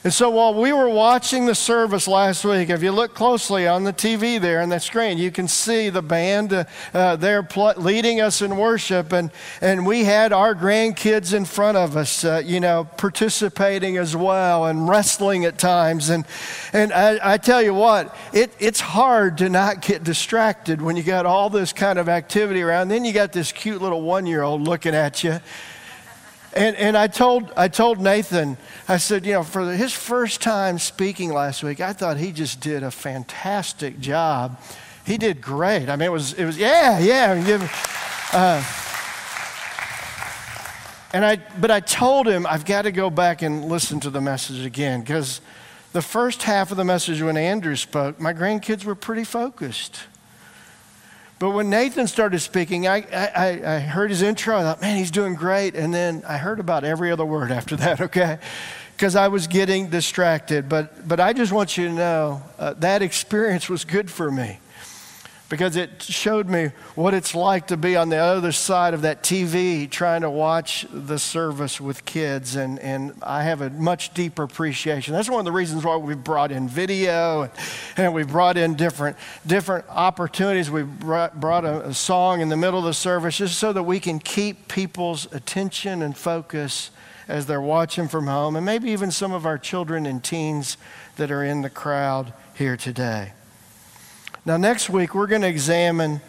And 0.02 0.14
so 0.14 0.30
while 0.30 0.54
we 0.54 0.72
were 0.72 0.88
watching 0.88 1.46
the 1.46 1.54
service 1.54 2.08
last 2.08 2.46
week, 2.46 2.70
if 2.70 2.82
you 2.82 2.94
look 2.94 3.14
closely 3.14 3.68
on 3.68 3.84
the 3.84 3.92
TV 3.92 4.40
there 4.40 4.62
on 4.62 4.70
the 4.70 4.80
screen, 4.80 5.18
you 5.18 5.30
can 5.30 5.50
see 5.50 5.90
the 5.90 6.02
band 6.02 6.54
uh, 6.54 6.64
uh, 6.94 7.18
there 7.18 7.44
pl- 7.44 7.74
leading 7.76 8.22
us 8.22 8.42
in 8.42 8.56
worship. 8.56 9.12
And, 9.12 9.30
and 9.60 9.86
we 9.86 10.06
had 10.06 10.32
our 10.32 10.56
grandkids 10.56 11.34
in 11.34 11.44
front 11.44 11.76
of 11.76 11.98
us, 11.98 12.24
uh, 12.24 12.42
you 12.46 12.62
know, 12.62 12.86
participating 12.96 13.98
as 13.98 14.16
well 14.16 14.68
and 14.68 14.88
wrestling 14.88 15.44
at 15.44 15.58
times. 15.58 16.10
And, 16.10 16.24
and 16.72 16.94
I, 16.94 17.34
I 17.34 17.38
tell 17.38 17.62
you 17.62 17.74
what, 17.74 18.16
it, 18.32 18.54
it's 18.58 18.80
hard 18.80 19.38
to 19.40 19.50
not 19.50 19.82
get 19.82 20.06
distracted 20.06 20.82
when 20.82 20.96
you 20.96 21.04
got 21.04 21.26
all 21.26 21.50
this 21.50 21.74
kind 21.74 22.00
of 22.00 22.08
activity 22.08 22.62
around. 22.62 22.88
Then 22.88 23.04
you 23.04 23.12
got 23.12 23.34
this 23.34 23.52
cute 23.52 23.82
little 23.82 24.02
one 24.02 24.26
year 24.26 24.44
old 24.44 24.62
looking 24.62 24.96
at 24.96 25.26
you. 25.26 25.42
And, 26.54 26.76
and 26.78 26.98
I, 26.98 27.08
told, 27.08 27.52
I 27.56 27.68
told 27.68 28.00
Nathan, 28.00 28.58
I 28.88 28.98
said, 28.98 29.26
you 29.26 29.34
know, 29.34 29.44
for 29.44 29.72
his 29.72 29.94
first 29.94 30.42
time 30.42 30.80
speaking 30.80 31.32
last 31.32 31.64
week, 31.64 31.80
I 31.80 31.94
thought 31.94 32.18
he 32.18 32.32
just 32.32 32.60
did 32.60 32.82
a 32.82 32.90
fantastic 32.90 34.00
job. 34.00 34.60
He 35.06 35.18
did 35.18 35.42
great. 35.42 35.90
I 35.90 35.96
mean, 35.96 36.08
it 36.08 36.12
was, 36.12 36.34
it 36.34 36.46
was 36.46 36.58
yeah, 36.58 37.00
yeah. 37.00 37.70
Uh, 38.34 38.64
and 41.14 41.26
I, 41.26 41.38
but 41.60 41.72
I 41.72 41.80
told 41.80 42.28
him, 42.28 42.46
I've 42.48 42.66
got 42.66 42.84
to 42.84 42.92
go 42.92 43.10
back 43.10 43.42
and 43.42 43.66
listen 43.66 44.00
to 44.02 44.10
the 44.10 44.22
message 44.22 44.66
again 44.66 45.02
because 45.02 45.42
the 45.94 46.02
first 46.02 46.44
half 46.44 46.72
of 46.72 46.78
the 46.78 46.84
message 46.84 47.22
when 47.22 47.38
Andrew 47.38 47.76
spoke, 47.76 48.20
my 48.20 48.34
grandkids 48.34 48.86
were 48.86 48.96
pretty 48.96 49.24
focused. 49.24 50.02
But 51.40 51.52
when 51.52 51.70
Nathan 51.70 52.06
started 52.08 52.40
speaking, 52.40 52.86
I, 52.86 52.98
I, 53.14 53.76
I, 53.76 53.80
heard 53.80 54.10
his 54.10 54.22
intro. 54.22 54.58
I 54.58 54.62
thought, 54.62 54.82
man, 54.82 54.98
he's 54.98 55.10
doing 55.10 55.36
great. 55.36 55.74
And 55.74 55.94
then 55.94 56.22
I 56.28 56.38
heard 56.38 56.60
about 56.60 56.84
every 56.84 57.12
other 57.12 57.26
word 57.26 57.50
after 57.50 57.78
that, 57.78 58.02
okay? 58.12 58.40
Because 58.96 59.16
I 59.16 59.30
was 59.30 59.48
getting 59.48 59.88
distracted. 59.88 60.68
But, 60.68 61.08
but 61.08 61.22
I 61.22 61.32
just 61.32 61.54
want 61.54 61.78
you 61.78 61.88
to 61.88 61.94
know 61.94 62.44
uh, 62.60 62.74
that 62.80 63.02
experience 63.02 63.70
was 63.70 63.86
good 63.86 64.12
for 64.12 64.30
me 64.30 64.60
because 65.50 65.76
it 65.76 66.04
showed 66.04 66.48
me 66.48 66.68
what 66.94 67.16
it's 67.16 67.34
like 67.34 67.68
to 67.68 67.76
be 67.76 67.96
on 67.96 68.10
the 68.10 68.18
other 68.18 68.52
side 68.52 68.94
of 68.94 69.02
that 69.02 69.24
TV 69.24 69.90
trying 69.90 70.22
to 70.22 70.30
watch 70.30 70.86
the 70.92 71.18
service 71.18 71.82
with 71.82 72.06
kids. 72.06 72.56
And, 72.56 72.78
and 72.80 73.14
I 73.24 73.44
have 73.44 73.62
a 73.62 73.72
much 73.72 74.14
deeper 74.14 74.44
appreciation. 74.44 75.16
That's 75.16 75.30
one 75.30 75.40
of 75.40 75.46
the 75.46 75.52
reasons 75.52 75.84
why 75.84 75.98
we've 75.98 76.24
brought 76.24 76.52
in 76.52 76.70
video 76.70 77.42
and, 77.42 77.52
and 77.98 78.14
we've 78.14 78.30
brought 78.30 78.58
in 78.58 78.76
different, 78.76 79.18
different 79.46 79.86
opportunities. 79.90 80.70
We've 80.70 81.00
brought, 81.00 81.40
brought 81.40 81.66
a, 81.66 81.88
a 81.88 81.94
song 81.96 82.42
in 82.42 82.50
the 82.50 82.58
middle 82.58 82.80
of 82.80 82.86
the 82.86 82.94
service 82.94 83.38
just 83.38 83.58
so 83.58 83.74
that 83.74 83.84
we 83.84 84.00
can 84.00 84.20
keep 84.20 84.68
people's 84.68 85.32
attention 85.34 86.04
and 86.04 86.16
focus 86.16 86.92
as 87.28 87.46
they're 87.46 87.62
watching 87.62 88.08
from 88.08 88.26
home, 88.26 88.56
and 88.56 88.66
maybe 88.66 88.90
even 88.90 89.12
some 89.12 89.32
of 89.32 89.46
our 89.46 89.58
children 89.58 90.08
and 90.08 90.24
teens 90.24 90.78
that 91.18 91.30
are 91.30 91.44
in 91.44 91.62
the 91.62 91.70
crowd 91.70 92.34
here 92.56 92.76
today. 92.76 93.34
Now, 94.50 94.58
next 94.58 94.90
week, 94.90 95.14
we're 95.14 95.28
going 95.28 95.44
to 95.44 95.48
examine 95.48 96.22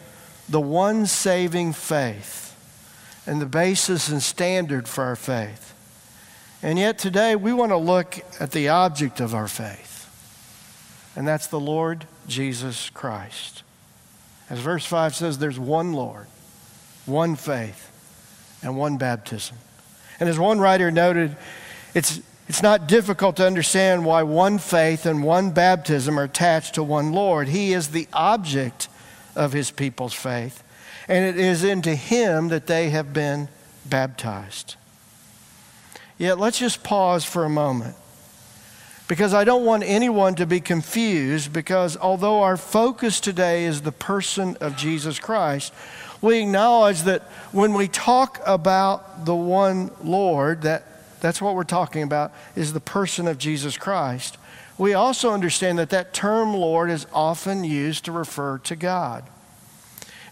the 0.46 0.60
one 0.60 1.06
saving 1.06 1.72
faith 1.72 2.54
and 3.26 3.40
the 3.40 3.46
basis 3.46 4.10
and 4.10 4.22
standard 4.22 4.86
for 4.86 5.04
our 5.04 5.16
faith. 5.16 5.74
And 6.62 6.78
yet, 6.78 6.98
today, 6.98 7.34
we 7.34 7.54
want 7.54 7.72
to 7.72 7.78
look 7.78 8.18
at 8.38 8.50
the 8.50 8.68
object 8.68 9.20
of 9.20 9.34
our 9.34 9.48
faith, 9.48 10.06
and 11.16 11.26
that's 11.26 11.46
the 11.46 11.58
Lord 11.58 12.04
Jesus 12.28 12.90
Christ. 12.90 13.62
As 14.50 14.58
verse 14.58 14.84
5 14.84 15.14
says, 15.14 15.38
there's 15.38 15.58
one 15.58 15.94
Lord, 15.94 16.26
one 17.06 17.36
faith, 17.36 17.90
and 18.62 18.76
one 18.76 18.98
baptism. 18.98 19.56
And 20.20 20.28
as 20.28 20.38
one 20.38 20.60
writer 20.60 20.90
noted, 20.90 21.38
it's 21.94 22.20
it's 22.50 22.64
not 22.64 22.88
difficult 22.88 23.36
to 23.36 23.46
understand 23.46 24.04
why 24.04 24.24
one 24.24 24.58
faith 24.58 25.06
and 25.06 25.22
one 25.22 25.52
baptism 25.52 26.18
are 26.18 26.24
attached 26.24 26.74
to 26.74 26.82
one 26.82 27.12
Lord. 27.12 27.46
He 27.46 27.72
is 27.72 27.90
the 27.90 28.08
object 28.12 28.88
of 29.36 29.52
his 29.52 29.70
people's 29.70 30.14
faith, 30.14 30.64
and 31.06 31.24
it 31.24 31.38
is 31.38 31.62
into 31.62 31.94
him 31.94 32.48
that 32.48 32.66
they 32.66 32.90
have 32.90 33.12
been 33.12 33.46
baptized. 33.86 34.74
Yet 36.18 36.40
let's 36.40 36.58
just 36.58 36.82
pause 36.82 37.24
for 37.24 37.44
a 37.44 37.48
moment 37.48 37.94
because 39.06 39.32
I 39.32 39.44
don't 39.44 39.64
want 39.64 39.84
anyone 39.84 40.34
to 40.34 40.44
be 40.44 40.58
confused 40.58 41.52
because 41.52 41.96
although 41.96 42.42
our 42.42 42.56
focus 42.56 43.20
today 43.20 43.64
is 43.64 43.82
the 43.82 43.92
person 43.92 44.56
of 44.60 44.76
Jesus 44.76 45.20
Christ, 45.20 45.72
we 46.20 46.40
acknowledge 46.40 47.02
that 47.02 47.22
when 47.52 47.74
we 47.74 47.86
talk 47.86 48.40
about 48.44 49.24
the 49.24 49.36
one 49.36 49.92
Lord, 50.02 50.62
that 50.62 50.84
that's 51.20 51.40
what 51.40 51.54
we're 51.54 51.64
talking 51.64 52.02
about, 52.02 52.32
is 52.56 52.72
the 52.72 52.80
person 52.80 53.28
of 53.28 53.38
Jesus 53.38 53.76
Christ. 53.76 54.38
We 54.78 54.94
also 54.94 55.32
understand 55.32 55.78
that 55.78 55.90
that 55.90 56.14
term 56.14 56.54
Lord 56.54 56.90
is 56.90 57.06
often 57.12 57.64
used 57.64 58.06
to 58.06 58.12
refer 58.12 58.58
to 58.58 58.76
God. 58.76 59.24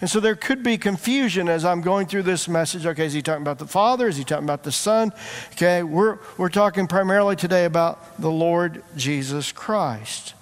And 0.00 0.09
so 0.09 0.21
there 0.21 0.37
could 0.37 0.62
be 0.62 0.78
confusion 0.78 1.49
as 1.49 1.64
I'm 1.64 1.80
going 1.80 2.07
through 2.07 2.23
this 2.23 2.49
message. 2.49 2.87
Okay, 2.87 3.07
is 3.07 3.12
he 3.12 3.21
talking 3.21 3.42
about 3.42 3.59
the 3.59 3.66
Father? 3.66 4.07
Is 4.07 4.16
he 4.16 4.25
talking 4.25 4.45
about 4.45 4.62
the 4.62 4.73
Son? 4.73 5.12
Okay, 5.52 5.83
we're, 5.83 6.18
we're 6.37 6.49
talking 6.49 6.87
primarily 6.87 7.35
today 7.35 7.64
about 7.64 8.21
the 8.21 8.30
Lord 8.30 8.83
Jesus 8.97 9.50
Christ. 9.50 10.35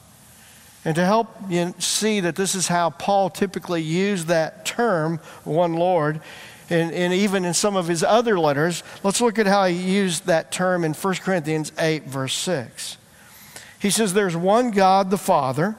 And 0.84 0.94
to 0.94 1.04
help 1.04 1.34
you 1.48 1.74
see 1.78 2.20
that 2.20 2.36
this 2.36 2.54
is 2.54 2.68
how 2.68 2.90
Paul 2.90 3.30
typically 3.30 3.82
used 3.82 4.28
that 4.28 4.64
term, 4.64 5.18
one 5.42 5.74
Lord, 5.74 6.20
and, 6.68 6.92
and 6.92 7.12
even 7.12 7.44
in 7.44 7.54
some 7.54 7.76
of 7.76 7.88
his 7.88 8.02
other 8.02 8.38
letters. 8.38 8.82
Let's 9.02 9.20
look 9.20 9.38
at 9.38 9.46
how 9.46 9.66
he 9.66 9.76
used 9.76 10.26
that 10.26 10.50
term 10.50 10.84
in 10.84 10.94
1 10.94 11.14
Corinthians 11.16 11.72
8, 11.78 12.04
verse 12.04 12.34
6. 12.34 12.96
He 13.78 13.90
says, 13.90 14.14
There's 14.14 14.36
one 14.36 14.70
God, 14.70 15.10
the 15.10 15.18
Father, 15.18 15.76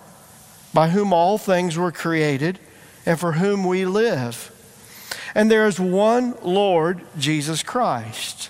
by 0.73 0.89
whom 0.89 1.13
all 1.13 1.37
things 1.37 1.77
were 1.77 1.91
created 1.91 2.59
and 3.05 3.19
for 3.19 3.33
whom 3.33 3.65
we 3.65 3.85
live. 3.85 4.53
And 5.33 5.51
there 5.51 5.67
is 5.67 5.79
one 5.79 6.35
Lord, 6.41 7.01
Jesus 7.17 7.63
Christ, 7.63 8.49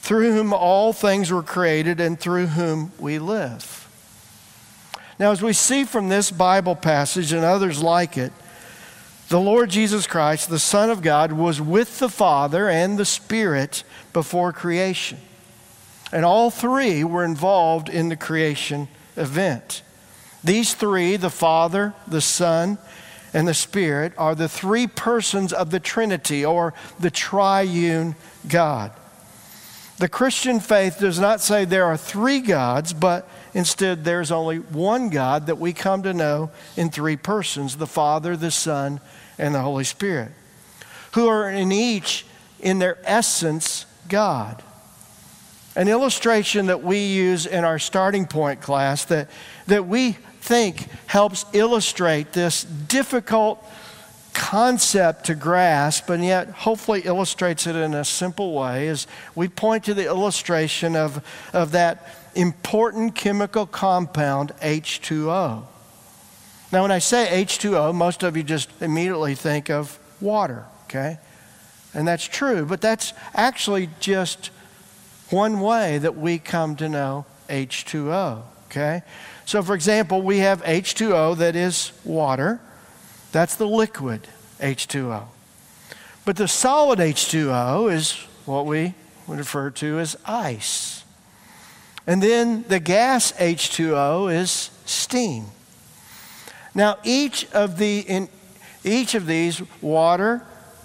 through 0.00 0.32
whom 0.32 0.52
all 0.52 0.92
things 0.92 1.30
were 1.30 1.42
created 1.42 2.00
and 2.00 2.18
through 2.18 2.48
whom 2.48 2.92
we 2.98 3.18
live. 3.18 3.78
Now, 5.18 5.30
as 5.30 5.42
we 5.42 5.52
see 5.52 5.84
from 5.84 6.08
this 6.08 6.30
Bible 6.30 6.74
passage 6.74 7.32
and 7.32 7.44
others 7.44 7.82
like 7.82 8.16
it, 8.16 8.32
the 9.32 9.40
Lord 9.40 9.70
Jesus 9.70 10.06
Christ, 10.06 10.50
the 10.50 10.58
Son 10.58 10.90
of 10.90 11.00
God, 11.00 11.32
was 11.32 11.58
with 11.58 12.00
the 12.00 12.10
Father 12.10 12.68
and 12.68 12.98
the 12.98 13.06
Spirit 13.06 13.82
before 14.12 14.52
creation. 14.52 15.16
And 16.12 16.22
all 16.22 16.50
three 16.50 17.02
were 17.02 17.24
involved 17.24 17.88
in 17.88 18.10
the 18.10 18.16
creation 18.16 18.88
event. 19.16 19.80
These 20.44 20.74
three, 20.74 21.16
the 21.16 21.30
Father, 21.30 21.94
the 22.06 22.20
Son, 22.20 22.76
and 23.32 23.48
the 23.48 23.54
Spirit, 23.54 24.12
are 24.18 24.34
the 24.34 24.50
three 24.50 24.86
persons 24.86 25.54
of 25.54 25.70
the 25.70 25.80
Trinity 25.80 26.44
or 26.44 26.74
the 27.00 27.10
triune 27.10 28.16
God. 28.46 28.92
The 29.96 30.10
Christian 30.10 30.60
faith 30.60 30.98
does 31.00 31.18
not 31.18 31.40
say 31.40 31.64
there 31.64 31.86
are 31.86 31.96
three 31.96 32.40
gods, 32.40 32.92
but 32.92 33.26
instead 33.54 34.04
there's 34.04 34.30
only 34.30 34.58
one 34.58 35.08
God 35.08 35.46
that 35.46 35.56
we 35.56 35.72
come 35.72 36.02
to 36.02 36.12
know 36.12 36.50
in 36.76 36.90
three 36.90 37.16
persons 37.16 37.78
the 37.78 37.86
Father, 37.86 38.36
the 38.36 38.50
Son, 38.50 39.00
and 39.42 39.52
the 39.54 39.60
Holy 39.60 39.84
Spirit, 39.84 40.30
who 41.12 41.26
are 41.26 41.50
in 41.50 41.72
each, 41.72 42.24
in 42.60 42.78
their 42.78 42.96
essence, 43.02 43.86
God. 44.08 44.62
An 45.74 45.88
illustration 45.88 46.66
that 46.66 46.84
we 46.84 47.06
use 47.06 47.44
in 47.44 47.64
our 47.64 47.80
starting 47.80 48.26
point 48.26 48.60
class 48.60 49.04
that, 49.06 49.28
that 49.66 49.86
we 49.88 50.12
think 50.40 50.86
helps 51.06 51.44
illustrate 51.52 52.32
this 52.32 52.62
difficult 52.62 53.64
concept 54.32 55.26
to 55.26 55.34
grasp, 55.34 56.08
and 56.08 56.24
yet 56.24 56.48
hopefully 56.48 57.02
illustrates 57.04 57.66
it 57.66 57.74
in 57.74 57.94
a 57.94 58.04
simple 58.04 58.54
way, 58.54 58.86
is 58.86 59.08
we 59.34 59.48
point 59.48 59.84
to 59.84 59.94
the 59.94 60.06
illustration 60.06 60.94
of, 60.94 61.24
of 61.52 61.72
that 61.72 62.06
important 62.36 63.16
chemical 63.16 63.66
compound, 63.66 64.52
H2O. 64.62 65.64
Now, 66.72 66.80
when 66.80 66.90
I 66.90 67.00
say 67.00 67.44
H2O, 67.44 67.94
most 67.94 68.22
of 68.22 68.34
you 68.34 68.42
just 68.42 68.70
immediately 68.80 69.34
think 69.34 69.68
of 69.68 69.98
water, 70.22 70.64
okay? 70.84 71.18
And 71.92 72.08
that's 72.08 72.24
true, 72.24 72.64
but 72.64 72.80
that's 72.80 73.12
actually 73.34 73.90
just 74.00 74.50
one 75.28 75.60
way 75.60 75.98
that 75.98 76.16
we 76.16 76.38
come 76.38 76.74
to 76.76 76.88
know 76.88 77.26
H2O, 77.50 78.42
okay? 78.70 79.02
So, 79.44 79.62
for 79.62 79.74
example, 79.74 80.22
we 80.22 80.38
have 80.38 80.62
H2O 80.62 81.36
that 81.36 81.54
is 81.56 81.92
water. 82.04 82.58
That's 83.32 83.54
the 83.54 83.66
liquid 83.68 84.26
H2O. 84.58 85.24
But 86.24 86.36
the 86.36 86.48
solid 86.48 87.00
H2O 87.00 87.92
is 87.92 88.12
what 88.46 88.64
we 88.64 88.94
would 89.26 89.38
refer 89.38 89.68
to 89.70 89.98
as 89.98 90.16
ice. 90.24 91.04
And 92.06 92.22
then 92.22 92.64
the 92.68 92.80
gas 92.80 93.32
H2O 93.32 94.32
is 94.34 94.70
steam. 94.86 95.46
Now, 96.74 96.98
each 97.04 97.50
of, 97.52 97.78
the, 97.78 98.00
in, 98.00 98.28
each 98.84 99.14
of 99.14 99.26
these, 99.26 99.62
water, 99.80 100.42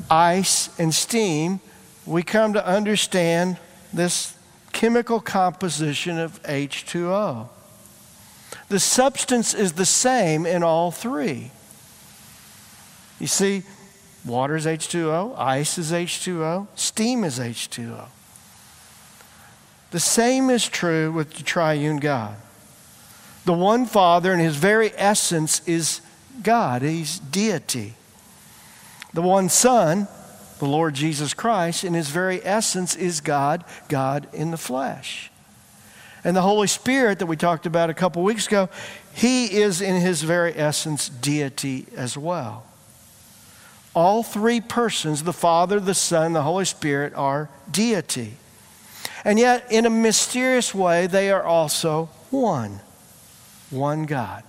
ice, 0.09 0.77
and 0.79 0.93
steam, 0.93 1.59
we 2.05 2.23
come 2.23 2.53
to 2.53 2.65
understand 2.65 3.57
this 3.93 4.35
chemical 4.73 5.19
composition 5.19 6.19
of 6.19 6.41
H2O. 6.43 7.49
The 8.69 8.79
substance 8.79 9.53
is 9.53 9.73
the 9.73 9.85
same 9.85 10.45
in 10.45 10.63
all 10.63 10.91
three. 10.91 11.51
You 13.19 13.27
see, 13.27 13.63
water 14.25 14.55
is 14.55 14.65
H2O, 14.65 15.37
ice 15.37 15.77
is 15.77 15.91
H2O, 15.91 16.67
steam 16.75 17.23
is 17.23 17.39
H2O. 17.39 18.05
The 19.91 19.99
same 19.99 20.49
is 20.49 20.67
true 20.67 21.11
with 21.11 21.33
the 21.33 21.43
triune 21.43 21.97
God. 21.97 22.35
The 23.47 23.53
one 23.53 23.85
Father, 23.85 24.33
in 24.33 24.41
his 24.41 24.57
very 24.57 24.91
essence, 24.97 25.65
is 25.65 26.01
God, 26.43 26.81
he's 26.81 27.17
deity. 27.17 27.93
The 29.13 29.21
one 29.21 29.47
Son, 29.47 30.09
the 30.59 30.65
Lord 30.65 30.95
Jesus 30.95 31.33
Christ, 31.33 31.85
in 31.85 31.93
his 31.93 32.09
very 32.09 32.43
essence, 32.43 32.93
is 32.93 33.21
God, 33.21 33.63
God 33.87 34.27
in 34.33 34.51
the 34.51 34.57
flesh. 34.57 35.31
And 36.25 36.35
the 36.35 36.41
Holy 36.41 36.67
Spirit 36.67 37.19
that 37.19 37.27
we 37.27 37.37
talked 37.37 37.65
about 37.65 37.89
a 37.89 37.93
couple 37.93 38.21
weeks 38.21 38.47
ago, 38.47 38.67
he 39.13 39.45
is 39.45 39.79
in 39.79 40.01
his 40.01 40.23
very 40.23 40.53
essence 40.53 41.07
deity 41.07 41.85
as 41.95 42.17
well. 42.17 42.65
All 43.95 44.23
three 44.23 44.59
persons, 44.59 45.23
the 45.23 45.31
Father, 45.31 45.79
the 45.79 45.93
Son, 45.93 46.33
the 46.33 46.43
Holy 46.43 46.65
Spirit, 46.65 47.13
are 47.13 47.47
deity. 47.71 48.33
And 49.23 49.39
yet, 49.39 49.71
in 49.71 49.85
a 49.85 49.89
mysterious 49.89 50.75
way, 50.75 51.07
they 51.07 51.31
are 51.31 51.43
also 51.43 52.09
one. 52.29 52.81
One 53.69 54.05
God. 54.05 54.43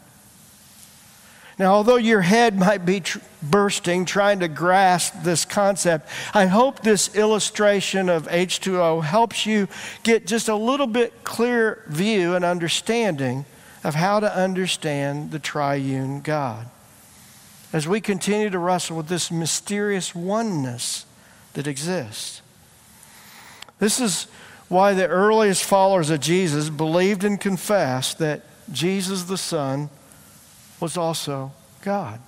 Now, 1.59 1.73
although 1.73 1.97
your 1.97 2.21
head 2.21 2.57
might 2.57 2.87
be 2.87 3.01
tr- 3.01 3.19
bursting 3.43 4.05
trying 4.05 4.41
to 4.41 4.49
grasp 4.49 5.23
this 5.25 5.45
concept, 5.45 6.09
I 6.33 6.47
hope 6.47 6.81
this 6.81 7.17
illustration 7.17 8.09
of 8.09 8.29
H2O 8.29 9.03
helps 9.03 9.45
you 9.45 9.67
get 10.05 10.27
just 10.27 10.49
a 10.49 10.55
little 10.55 10.87
bit 10.87 11.25
clearer 11.25 11.83
view 11.89 12.37
and 12.37 12.45
understanding 12.45 13.45
of 13.83 13.97
how 13.97 14.21
to 14.21 14.33
understand 14.33 15.33
the 15.33 15.41
triune 15.41 16.21
God. 16.21 16.69
As 17.73 17.89
we 17.89 18.01
continue 18.01 18.51
to 18.51 18.59
wrestle 18.59 18.97
with 18.97 19.09
this 19.09 19.31
mysterious 19.31 20.15
oneness 20.15 21.07
that 21.55 21.67
exists. 21.67 22.41
This 23.81 24.01
is 24.01 24.29
why 24.69 24.95
the 24.95 25.09
earliest 25.09 25.65
followers 25.65 26.11
of 26.11 26.21
Jesus 26.21 26.71
believed 26.71 27.25
and 27.25 27.41
confessed 27.41 28.19
that 28.19 28.43
Jesus 28.73 29.25
the 29.25 29.39
Son 29.39 29.91
was 30.81 30.97
also 30.97 31.53
God. 31.83 32.21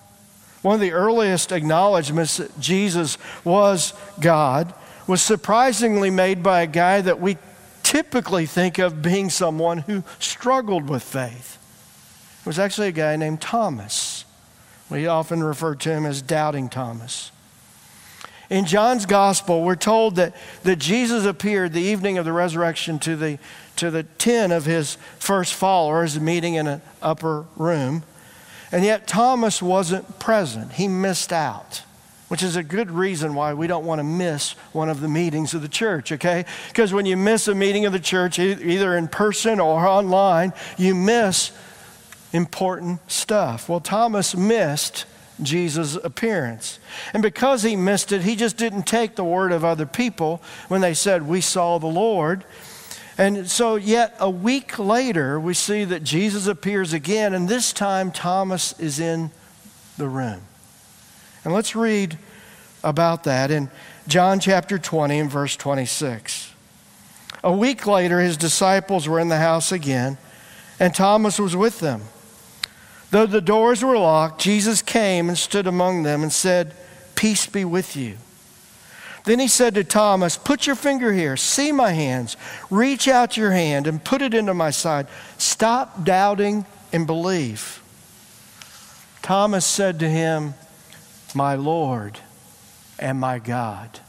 One 0.62 0.74
of 0.74 0.80
the 0.80 0.92
earliest 0.92 1.52
acknowledgments 1.52 2.36
that 2.36 2.58
Jesus 2.60 3.16
was 3.44 3.94
God 4.20 4.74
was 5.06 5.22
surprisingly 5.22 6.10
made 6.10 6.42
by 6.42 6.62
a 6.62 6.66
guy 6.66 7.00
that 7.00 7.20
we 7.20 7.38
typically 7.82 8.46
think 8.46 8.78
of 8.78 9.02
being 9.02 9.30
someone 9.30 9.78
who 9.78 10.04
struggled 10.18 10.88
with 10.88 11.02
faith. 11.02 11.58
It 12.40 12.46
was 12.46 12.58
actually 12.58 12.88
a 12.88 12.92
guy 12.92 13.16
named 13.16 13.40
Thomas. 13.40 14.24
We 14.88 15.06
often 15.06 15.42
refer 15.42 15.74
to 15.76 15.90
him 15.90 16.06
as 16.06 16.22
Doubting 16.22 16.68
Thomas. 16.68 17.32
In 18.50 18.66
John's 18.66 19.06
gospel, 19.06 19.62
we're 19.62 19.76
told 19.76 20.16
that, 20.16 20.34
that 20.64 20.76
Jesus 20.76 21.24
appeared 21.24 21.72
the 21.72 21.80
evening 21.80 22.18
of 22.18 22.24
the 22.24 22.32
resurrection 22.32 22.98
to 23.00 23.14
the, 23.14 23.38
to 23.80 23.90
the 23.90 24.02
10 24.02 24.52
of 24.52 24.66
his 24.66 24.96
first 25.18 25.54
followers 25.54 26.20
meeting 26.20 26.54
in 26.54 26.66
an 26.66 26.82
upper 27.00 27.46
room. 27.56 28.02
And 28.70 28.84
yet 28.84 29.08
Thomas 29.08 29.62
wasn't 29.62 30.18
present. 30.18 30.72
He 30.72 30.86
missed 30.86 31.32
out, 31.32 31.82
which 32.28 32.42
is 32.42 32.56
a 32.56 32.62
good 32.62 32.90
reason 32.90 33.34
why 33.34 33.54
we 33.54 33.66
don't 33.66 33.86
want 33.86 33.98
to 33.98 34.04
miss 34.04 34.52
one 34.72 34.90
of 34.90 35.00
the 35.00 35.08
meetings 35.08 35.54
of 35.54 35.62
the 35.62 35.68
church, 35.68 36.12
okay? 36.12 36.44
Because 36.68 36.92
when 36.92 37.06
you 37.06 37.16
miss 37.16 37.48
a 37.48 37.54
meeting 37.54 37.86
of 37.86 37.92
the 37.92 37.98
church, 37.98 38.38
either 38.38 38.96
in 38.96 39.08
person 39.08 39.58
or 39.58 39.86
online, 39.86 40.52
you 40.76 40.94
miss 40.94 41.50
important 42.34 43.00
stuff. 43.10 43.66
Well, 43.66 43.80
Thomas 43.80 44.36
missed 44.36 45.06
Jesus' 45.42 45.96
appearance. 45.96 46.78
And 47.14 47.22
because 47.22 47.62
he 47.62 47.76
missed 47.76 48.12
it, 48.12 48.22
he 48.22 48.36
just 48.36 48.58
didn't 48.58 48.82
take 48.82 49.16
the 49.16 49.24
word 49.24 49.52
of 49.52 49.64
other 49.64 49.86
people 49.86 50.42
when 50.68 50.82
they 50.82 50.92
said, 50.92 51.26
We 51.26 51.40
saw 51.40 51.78
the 51.78 51.86
Lord. 51.86 52.44
And 53.20 53.50
so, 53.50 53.76
yet 53.76 54.16
a 54.18 54.30
week 54.30 54.78
later, 54.78 55.38
we 55.38 55.52
see 55.52 55.84
that 55.84 56.02
Jesus 56.02 56.46
appears 56.46 56.94
again, 56.94 57.34
and 57.34 57.46
this 57.46 57.70
time 57.70 58.12
Thomas 58.12 58.72
is 58.80 58.98
in 58.98 59.30
the 59.98 60.08
room. 60.08 60.40
And 61.44 61.52
let's 61.52 61.76
read 61.76 62.16
about 62.82 63.24
that 63.24 63.50
in 63.50 63.68
John 64.08 64.40
chapter 64.40 64.78
20 64.78 65.18
and 65.18 65.30
verse 65.30 65.54
26. 65.54 66.54
A 67.44 67.52
week 67.52 67.86
later, 67.86 68.20
his 68.20 68.38
disciples 68.38 69.06
were 69.06 69.20
in 69.20 69.28
the 69.28 69.36
house 69.36 69.70
again, 69.70 70.16
and 70.78 70.94
Thomas 70.94 71.38
was 71.38 71.54
with 71.54 71.80
them. 71.80 72.04
Though 73.10 73.26
the 73.26 73.42
doors 73.42 73.84
were 73.84 73.98
locked, 73.98 74.40
Jesus 74.40 74.80
came 74.80 75.28
and 75.28 75.36
stood 75.36 75.66
among 75.66 76.04
them 76.04 76.22
and 76.22 76.32
said, 76.32 76.74
Peace 77.16 77.44
be 77.44 77.66
with 77.66 77.98
you. 77.98 78.16
Then 79.24 79.38
he 79.38 79.48
said 79.48 79.74
to 79.74 79.84
Thomas, 79.84 80.36
Put 80.36 80.66
your 80.66 80.76
finger 80.76 81.12
here, 81.12 81.36
see 81.36 81.72
my 81.72 81.92
hands, 81.92 82.36
reach 82.70 83.06
out 83.08 83.36
your 83.36 83.52
hand 83.52 83.86
and 83.86 84.02
put 84.02 84.22
it 84.22 84.34
into 84.34 84.54
my 84.54 84.70
side. 84.70 85.06
Stop 85.38 86.04
doubting 86.04 86.64
and 86.92 87.06
believe. 87.06 87.82
Thomas 89.22 89.66
said 89.66 89.98
to 90.00 90.08
him, 90.08 90.54
My 91.34 91.54
Lord 91.54 92.18
and 92.98 93.20
my 93.20 93.38
God. 93.38 94.00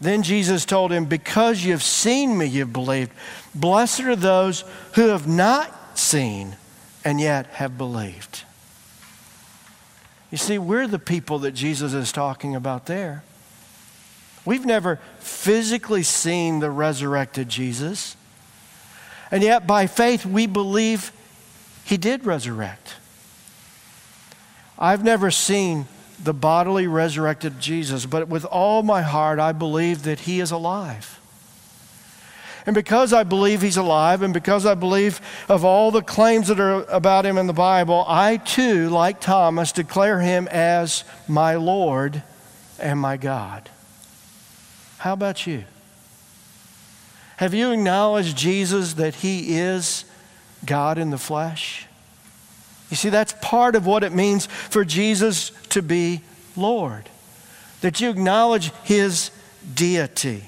Then 0.00 0.22
Jesus 0.22 0.64
told 0.64 0.92
him, 0.92 1.04
Because 1.04 1.62
you've 1.62 1.82
seen 1.82 2.36
me, 2.36 2.46
you've 2.46 2.72
believed. 2.72 3.12
Blessed 3.54 4.00
are 4.00 4.16
those 4.16 4.64
who 4.94 5.08
have 5.08 5.28
not 5.28 5.98
seen 5.98 6.56
and 7.04 7.20
yet 7.20 7.46
have 7.46 7.76
believed. 7.76 8.44
You 10.30 10.38
see, 10.38 10.58
we're 10.58 10.86
the 10.86 10.98
people 10.98 11.40
that 11.40 11.52
Jesus 11.52 11.92
is 11.92 12.12
talking 12.12 12.54
about 12.54 12.86
there. 12.86 13.24
We've 14.44 14.64
never 14.64 15.00
physically 15.18 16.02
seen 16.02 16.60
the 16.60 16.70
resurrected 16.70 17.48
Jesus. 17.48 18.16
And 19.30 19.42
yet, 19.42 19.66
by 19.66 19.86
faith, 19.86 20.24
we 20.24 20.46
believe 20.46 21.12
he 21.84 21.96
did 21.96 22.24
resurrect. 22.24 22.94
I've 24.78 25.04
never 25.04 25.30
seen 25.30 25.86
the 26.22 26.34
bodily 26.34 26.86
resurrected 26.86 27.60
Jesus, 27.60 28.06
but 28.06 28.28
with 28.28 28.44
all 28.44 28.82
my 28.82 29.02
heart, 29.02 29.38
I 29.38 29.52
believe 29.52 30.04
that 30.04 30.20
he 30.20 30.40
is 30.40 30.50
alive. 30.50 31.19
And 32.70 32.74
because 32.76 33.12
I 33.12 33.24
believe 33.24 33.62
he's 33.62 33.78
alive 33.78 34.22
and 34.22 34.32
because 34.32 34.64
I 34.64 34.76
believe 34.76 35.20
of 35.48 35.64
all 35.64 35.90
the 35.90 36.02
claims 36.02 36.46
that 36.46 36.60
are 36.60 36.84
about 36.84 37.26
him 37.26 37.36
in 37.36 37.48
the 37.48 37.52
Bible, 37.52 38.04
I 38.06 38.36
too, 38.36 38.88
like 38.90 39.20
Thomas, 39.20 39.72
declare 39.72 40.20
him 40.20 40.46
as 40.46 41.02
my 41.26 41.56
Lord 41.56 42.22
and 42.78 43.00
my 43.00 43.16
God. 43.16 43.68
How 44.98 45.14
about 45.14 45.48
you? 45.48 45.64
Have 47.38 47.54
you 47.54 47.72
acknowledged 47.72 48.36
Jesus 48.36 48.92
that 48.92 49.16
he 49.16 49.58
is 49.58 50.04
God 50.64 50.96
in 50.96 51.10
the 51.10 51.18
flesh? 51.18 51.88
You 52.88 52.96
see, 52.96 53.08
that's 53.08 53.34
part 53.42 53.74
of 53.74 53.84
what 53.84 54.04
it 54.04 54.12
means 54.12 54.46
for 54.46 54.84
Jesus 54.84 55.50
to 55.70 55.82
be 55.82 56.20
Lord, 56.54 57.08
that 57.80 58.00
you 58.00 58.10
acknowledge 58.10 58.70
his 58.84 59.32
deity. 59.74 60.44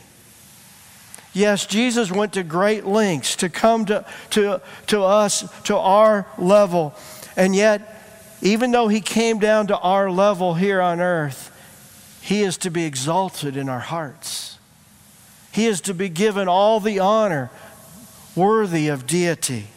Yes, 1.32 1.64
Jesus 1.66 2.12
went 2.12 2.34
to 2.34 2.42
great 2.42 2.84
lengths 2.84 3.36
to 3.36 3.48
come 3.48 3.86
to, 3.86 4.04
to, 4.30 4.60
to 4.88 5.02
us, 5.02 5.48
to 5.64 5.76
our 5.76 6.26
level, 6.36 6.94
and 7.36 7.56
yet 7.56 7.88
even 8.42 8.72
though 8.72 8.88
he 8.88 9.00
came 9.00 9.38
down 9.38 9.68
to 9.68 9.78
our 9.78 10.10
level 10.10 10.54
here 10.54 10.80
on 10.80 11.00
earth, 11.00 11.48
he 12.20 12.42
is 12.42 12.58
to 12.58 12.70
be 12.70 12.84
exalted 12.84 13.56
in 13.56 13.68
our 13.68 13.80
hearts. 13.80 14.58
He 15.52 15.66
is 15.66 15.80
to 15.82 15.94
be 15.94 16.08
given 16.08 16.48
all 16.48 16.80
the 16.80 16.98
honor 16.98 17.50
worthy 18.34 18.88
of 18.88 19.06
deity. 19.06 19.68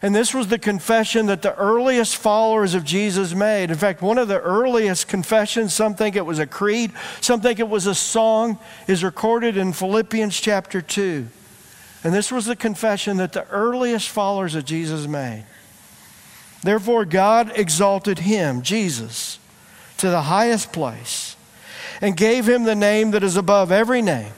And 0.00 0.14
this 0.14 0.32
was 0.32 0.46
the 0.46 0.58
confession 0.58 1.26
that 1.26 1.42
the 1.42 1.56
earliest 1.56 2.16
followers 2.16 2.74
of 2.74 2.84
Jesus 2.84 3.34
made. 3.34 3.70
In 3.70 3.76
fact, 3.76 4.00
one 4.00 4.18
of 4.18 4.28
the 4.28 4.40
earliest 4.40 5.08
confessions, 5.08 5.74
some 5.74 5.94
think 5.94 6.14
it 6.14 6.24
was 6.24 6.38
a 6.38 6.46
creed, 6.46 6.92
some 7.20 7.40
think 7.40 7.58
it 7.58 7.68
was 7.68 7.86
a 7.86 7.94
song, 7.94 8.58
is 8.86 9.02
recorded 9.02 9.56
in 9.56 9.72
Philippians 9.72 10.38
chapter 10.40 10.80
2. 10.80 11.26
And 12.04 12.14
this 12.14 12.30
was 12.30 12.46
the 12.46 12.54
confession 12.54 13.16
that 13.16 13.32
the 13.32 13.48
earliest 13.48 14.08
followers 14.08 14.54
of 14.54 14.64
Jesus 14.64 15.08
made. 15.08 15.44
Therefore, 16.62 17.04
God 17.04 17.52
exalted 17.56 18.20
him, 18.20 18.62
Jesus, 18.62 19.40
to 19.96 20.10
the 20.10 20.22
highest 20.22 20.72
place 20.72 21.34
and 22.00 22.16
gave 22.16 22.48
him 22.48 22.62
the 22.62 22.76
name 22.76 23.10
that 23.10 23.24
is 23.24 23.36
above 23.36 23.72
every 23.72 24.02
name 24.02 24.32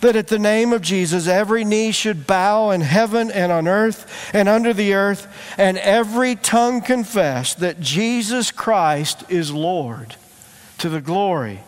that 0.00 0.16
at 0.16 0.28
the 0.28 0.38
name 0.38 0.72
of 0.72 0.82
Jesus 0.82 1.26
every 1.26 1.64
knee 1.64 1.92
should 1.92 2.26
bow 2.26 2.70
in 2.70 2.80
heaven 2.80 3.30
and 3.30 3.52
on 3.52 3.68
earth 3.68 4.30
and 4.34 4.48
under 4.48 4.72
the 4.72 4.94
earth, 4.94 5.54
and 5.58 5.78
every 5.78 6.36
tongue 6.36 6.80
confess 6.80 7.54
that 7.54 7.80
Jesus 7.80 8.50
Christ 8.50 9.24
is 9.28 9.52
Lord 9.52 10.16
to 10.78 10.88
the 10.88 11.00
glory 11.00 11.60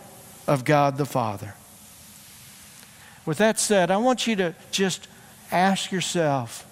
of 0.47 0.65
God 0.65 0.97
the 0.97 1.05
Father. 1.05 1.53
With 3.25 3.37
that 3.37 3.59
said, 3.59 3.91
I 3.91 3.97
want 3.97 4.27
you 4.27 4.35
to 4.37 4.55
just 4.71 5.07
ask 5.51 5.91
yourself 5.91 6.67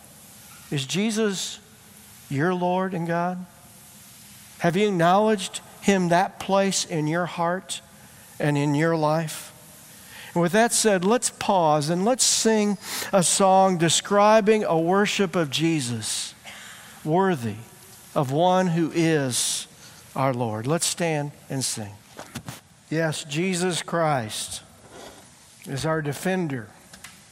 Is 0.71 0.85
Jesus 0.85 1.59
your 2.29 2.53
Lord 2.53 2.93
and 2.93 3.07
God? 3.07 3.45
Have 4.59 4.75
you 4.75 4.87
acknowledged 4.87 5.61
Him 5.81 6.09
that 6.09 6.39
place 6.39 6.85
in 6.85 7.07
your 7.07 7.25
heart 7.25 7.81
and 8.39 8.57
in 8.57 8.75
your 8.75 8.95
life? 8.95 9.51
And 10.33 10.41
with 10.41 10.53
that 10.53 10.71
said, 10.71 11.03
let's 11.03 11.29
pause 11.29 11.89
and 11.89 12.05
let's 12.05 12.23
sing 12.23 12.77
a 13.11 13.23
song 13.23 13.77
describing 13.77 14.63
a 14.63 14.79
worship 14.79 15.35
of 15.35 15.49
Jesus 15.49 16.33
worthy 17.03 17.55
of 18.15 18.31
one 18.31 18.67
who 18.67 18.91
is 18.93 19.67
our 20.15 20.33
Lord. 20.33 20.67
Let's 20.67 20.85
stand 20.85 21.31
and 21.49 21.63
sing. 21.63 21.91
Yes, 22.89 23.23
Jesus 23.23 23.81
Christ 23.81 24.61
is 25.65 25.85
our 25.85 26.01
defender 26.01 26.67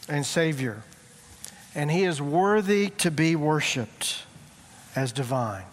and 0.07 0.25
Savior, 0.25 0.83
and 1.75 1.91
He 1.91 2.03
is 2.03 2.21
worthy 2.21 2.89
to 2.91 3.11
be 3.11 3.35
worshiped 3.35 4.23
as 4.95 5.11
divine. 5.11 5.65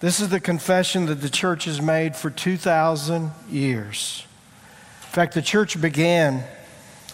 This 0.00 0.20
is 0.20 0.28
the 0.28 0.40
confession 0.40 1.06
that 1.06 1.20
the 1.22 1.30
church 1.30 1.64
has 1.64 1.80
made 1.80 2.16
for 2.16 2.30
2,000 2.30 3.30
years. 3.48 4.26
Fact, 5.14 5.34
the 5.34 5.42
church 5.42 5.80
began 5.80 6.42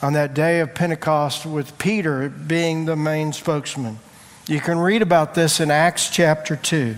on 0.00 0.14
that 0.14 0.32
day 0.32 0.60
of 0.60 0.74
Pentecost 0.74 1.44
with 1.44 1.76
Peter 1.76 2.30
being 2.30 2.86
the 2.86 2.96
main 2.96 3.34
spokesman. 3.34 3.98
You 4.46 4.58
can 4.58 4.78
read 4.78 5.02
about 5.02 5.34
this 5.34 5.60
in 5.60 5.70
Acts 5.70 6.08
chapter 6.08 6.56
2 6.56 6.96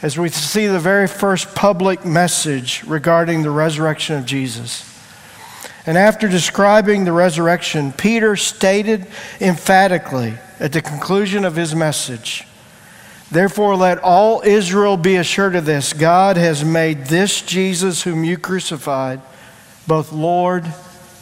as 0.00 0.18
we 0.18 0.30
see 0.30 0.66
the 0.66 0.78
very 0.78 1.06
first 1.06 1.54
public 1.54 2.02
message 2.06 2.82
regarding 2.84 3.42
the 3.42 3.50
resurrection 3.50 4.16
of 4.16 4.24
Jesus. 4.24 4.90
And 5.84 5.98
after 5.98 6.28
describing 6.28 7.04
the 7.04 7.12
resurrection, 7.12 7.92
Peter 7.92 8.36
stated 8.36 9.06
emphatically 9.38 10.32
at 10.58 10.72
the 10.72 10.80
conclusion 10.80 11.44
of 11.44 11.56
his 11.56 11.74
message 11.74 12.46
Therefore, 13.30 13.76
let 13.76 13.98
all 13.98 14.40
Israel 14.46 14.96
be 14.96 15.16
assured 15.16 15.56
of 15.56 15.66
this 15.66 15.92
God 15.92 16.38
has 16.38 16.64
made 16.64 17.04
this 17.04 17.42
Jesus, 17.42 18.02
whom 18.02 18.24
you 18.24 18.38
crucified 18.38 19.20
both 19.90 20.12
Lord 20.12 20.72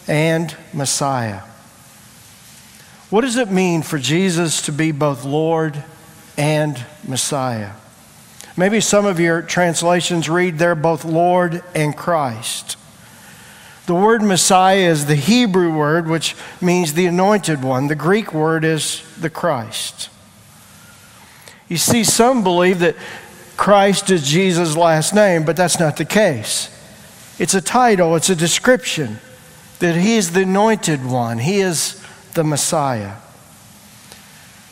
and 0.07 0.55
Messiah. 0.75 1.41
What 3.09 3.23
does 3.23 3.37
it 3.37 3.51
mean 3.51 3.81
for 3.81 3.99
Jesus 3.99 4.61
to 4.67 4.73
be 4.73 4.93
both 4.93 5.25
Lord 5.25 5.83
and 6.37 6.85
Messiah? 7.03 7.71
Maybe 8.59 8.83
some 8.83 9.07
of 9.07 9.19
your 9.19 9.41
translations 9.41 10.29
read 10.29 10.59
there 10.59 10.75
both 10.75 11.07
Lord 11.07 11.63
and 11.75 11.97
Christ. 11.97 12.77
The 13.87 13.95
word 13.95 14.21
Messiah 14.21 14.91
is 14.91 15.07
the 15.07 15.17
Hebrew 15.17 15.75
word 15.75 16.07
which 16.07 16.37
means 16.61 16.93
the 16.93 17.07
anointed 17.07 17.65
one. 17.65 17.87
The 17.87 17.95
Greek 17.95 18.35
word 18.35 18.67
is 18.67 19.03
the 19.19 19.31
Christ. 19.31 20.11
You 21.71 21.79
see, 21.79 22.05
some 22.05 22.45
believe 22.45 22.81
that 22.81 22.97
Christ 23.57 24.11
is 24.11 24.29
Jesus' 24.29 24.77
last 24.77 25.15
name, 25.15 25.47
but 25.47 25.57
that's 25.57 25.81
not 25.81 25.97
the 25.97 26.05
case. 26.05 26.75
It's 27.39 27.55
a 27.55 27.61
title, 27.61 28.17
it's 28.17 28.31
a 28.31 28.37
description 28.37 29.19
that 29.79 29.97
He 29.97 30.17
is 30.17 30.33
the 30.33 30.43
anointed 30.43 31.05
one, 31.05 31.39
He 31.39 31.61
is 31.61 32.05
the 32.35 32.45
Messiah. 32.45 33.15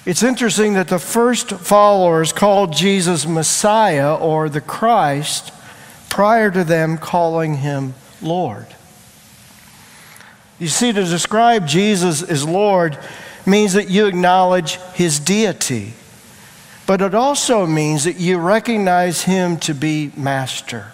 It's 0.07 0.23
interesting 0.23 0.75
that 0.75 0.87
the 0.87 1.01
first 1.01 1.51
followers 1.51 2.33
called 2.33 2.73
Jesus 2.73 3.27
Messiah 3.27 4.15
or 4.15 4.49
the 4.49 4.61
Christ 4.61 5.53
prior 6.09 6.51
to 6.51 6.63
them 6.63 6.97
calling 6.97 7.57
him 7.57 7.95
Lord. 8.23 8.67
You 10.61 10.69
see, 10.69 10.93
to 10.93 11.05
describe 11.05 11.67
Jesus 11.67 12.23
as 12.23 12.47
Lord 12.47 12.97
means 13.45 13.73
that 13.73 13.91
you 13.91 14.07
acknowledge 14.07 14.77
his 14.95 15.19
deity, 15.19 15.93
but 16.87 17.03
it 17.03 17.15
also 17.15 17.67
means 17.67 18.05
that 18.05 18.17
you 18.17 18.39
recognize 18.39 19.23
him 19.23 19.57
to 19.59 19.75
be 19.75 20.13
master. 20.17 20.93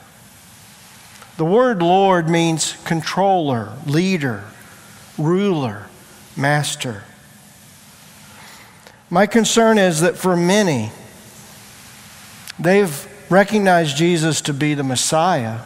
The 1.37 1.45
word 1.45 1.83
Lord 1.83 2.29
means 2.29 2.77
controller, 2.85 3.73
leader, 3.87 4.45
ruler, 5.16 5.87
master. 6.37 7.05
My 9.09 9.27
concern 9.27 9.79
is 9.79 10.01
that 10.01 10.16
for 10.16 10.37
many, 10.37 10.90
they've 12.59 13.09
recognized 13.31 13.97
Jesus 13.97 14.40
to 14.42 14.53
be 14.53 14.75
the 14.75 14.85
Messiah, 14.85 15.61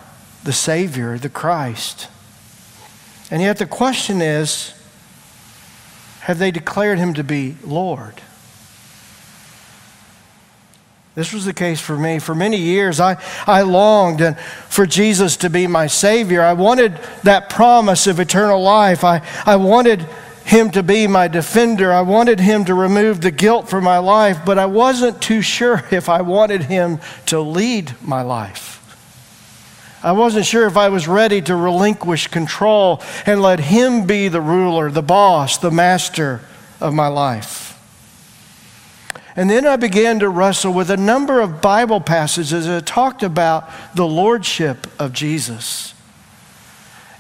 the 0.44 0.52
Savior, 0.52 1.18
the 1.18 1.28
Christ. 1.28 2.08
And 3.30 3.42
yet 3.42 3.58
the 3.58 3.66
question 3.66 4.22
is 4.22 4.72
have 6.20 6.38
they 6.38 6.50
declared 6.50 6.98
him 6.98 7.14
to 7.14 7.22
be 7.22 7.56
Lord? 7.64 8.20
This 11.16 11.32
was 11.32 11.46
the 11.46 11.54
case 11.54 11.80
for 11.80 11.96
me. 11.96 12.18
For 12.18 12.34
many 12.34 12.58
years, 12.58 13.00
I, 13.00 13.16
I 13.46 13.62
longed 13.62 14.36
for 14.68 14.84
Jesus 14.84 15.38
to 15.38 15.48
be 15.48 15.66
my 15.66 15.86
Savior. 15.86 16.42
I 16.42 16.52
wanted 16.52 17.00
that 17.22 17.48
promise 17.48 18.06
of 18.06 18.20
eternal 18.20 18.62
life. 18.62 19.02
I, 19.02 19.22
I 19.46 19.56
wanted 19.56 20.02
Him 20.44 20.70
to 20.72 20.82
be 20.82 21.06
my 21.06 21.26
defender. 21.26 21.90
I 21.90 22.02
wanted 22.02 22.38
Him 22.38 22.66
to 22.66 22.74
remove 22.74 23.22
the 23.22 23.30
guilt 23.30 23.66
from 23.66 23.82
my 23.82 23.96
life, 23.96 24.40
but 24.44 24.58
I 24.58 24.66
wasn't 24.66 25.22
too 25.22 25.40
sure 25.40 25.82
if 25.90 26.10
I 26.10 26.20
wanted 26.20 26.64
Him 26.64 27.00
to 27.26 27.40
lead 27.40 27.94
my 28.02 28.20
life. 28.20 28.74
I 30.02 30.12
wasn't 30.12 30.44
sure 30.44 30.66
if 30.66 30.76
I 30.76 30.90
was 30.90 31.08
ready 31.08 31.40
to 31.40 31.56
relinquish 31.56 32.26
control 32.26 33.00
and 33.24 33.40
let 33.40 33.58
Him 33.58 34.06
be 34.06 34.28
the 34.28 34.42
ruler, 34.42 34.90
the 34.90 35.00
boss, 35.00 35.56
the 35.56 35.70
master 35.70 36.42
of 36.78 36.92
my 36.92 37.06
life. 37.06 37.65
And 39.36 39.50
then 39.50 39.66
I 39.66 39.76
began 39.76 40.18
to 40.20 40.30
wrestle 40.30 40.72
with 40.72 40.90
a 40.90 40.96
number 40.96 41.40
of 41.40 41.60
Bible 41.60 42.00
passages 42.00 42.66
that 42.66 42.86
talked 42.86 43.22
about 43.22 43.70
the 43.94 44.06
lordship 44.06 44.86
of 44.98 45.12
Jesus. 45.12 45.92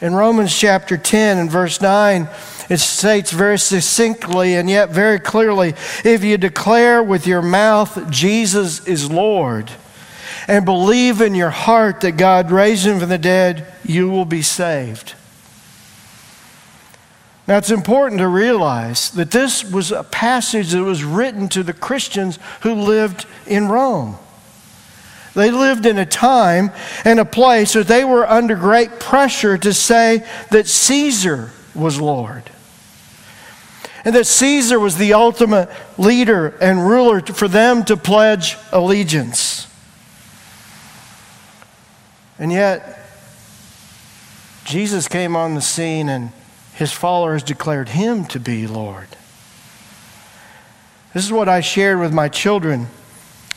In 0.00 0.14
Romans 0.14 0.56
chapter 0.56 0.96
10 0.96 1.38
and 1.38 1.50
verse 1.50 1.80
9, 1.80 2.28
it 2.68 2.78
states 2.78 3.30
very 3.30 3.58
succinctly 3.58 4.54
and 4.54 4.68
yet 4.68 4.90
very 4.90 5.18
clearly 5.18 5.74
if 6.04 6.24
you 6.24 6.36
declare 6.36 7.02
with 7.02 7.26
your 7.26 7.42
mouth 7.42 8.10
Jesus 8.10 8.86
is 8.86 9.10
Lord 9.10 9.70
and 10.48 10.64
believe 10.64 11.20
in 11.20 11.34
your 11.34 11.50
heart 11.50 12.00
that 12.00 12.12
God 12.12 12.50
raised 12.50 12.86
him 12.86 13.00
from 13.00 13.08
the 13.08 13.18
dead, 13.18 13.66
you 13.84 14.10
will 14.10 14.24
be 14.24 14.42
saved. 14.42 15.14
Now, 17.46 17.58
it's 17.58 17.70
important 17.70 18.18
to 18.20 18.28
realize 18.28 19.10
that 19.10 19.30
this 19.30 19.64
was 19.64 19.92
a 19.92 20.02
passage 20.02 20.72
that 20.72 20.82
was 20.82 21.04
written 21.04 21.48
to 21.50 21.62
the 21.62 21.72
Christians 21.72 22.40
who 22.62 22.74
lived 22.74 23.24
in 23.46 23.68
Rome. 23.68 24.16
They 25.34 25.50
lived 25.50 25.86
in 25.86 25.98
a 25.98 26.06
time 26.06 26.72
and 27.04 27.20
a 27.20 27.24
place 27.24 27.74
where 27.74 27.84
they 27.84 28.04
were 28.04 28.28
under 28.28 28.56
great 28.56 28.98
pressure 28.98 29.56
to 29.58 29.72
say 29.72 30.26
that 30.50 30.66
Caesar 30.66 31.52
was 31.74 32.00
Lord. 32.00 32.50
And 34.04 34.14
that 34.14 34.26
Caesar 34.26 34.80
was 34.80 34.96
the 34.96 35.12
ultimate 35.12 35.68
leader 35.98 36.56
and 36.60 36.88
ruler 36.88 37.20
for 37.20 37.48
them 37.48 37.84
to 37.84 37.96
pledge 37.96 38.56
allegiance. 38.72 39.68
And 42.38 42.50
yet, 42.50 43.06
Jesus 44.64 45.06
came 45.06 45.36
on 45.36 45.54
the 45.54 45.60
scene 45.60 46.08
and 46.08 46.32
his 46.76 46.92
followers 46.92 47.42
declared 47.42 47.88
him 47.88 48.26
to 48.26 48.38
be 48.38 48.66
Lord. 48.66 49.08
This 51.14 51.24
is 51.24 51.32
what 51.32 51.48
I 51.48 51.62
shared 51.62 51.98
with 51.98 52.12
my 52.12 52.28
children 52.28 52.88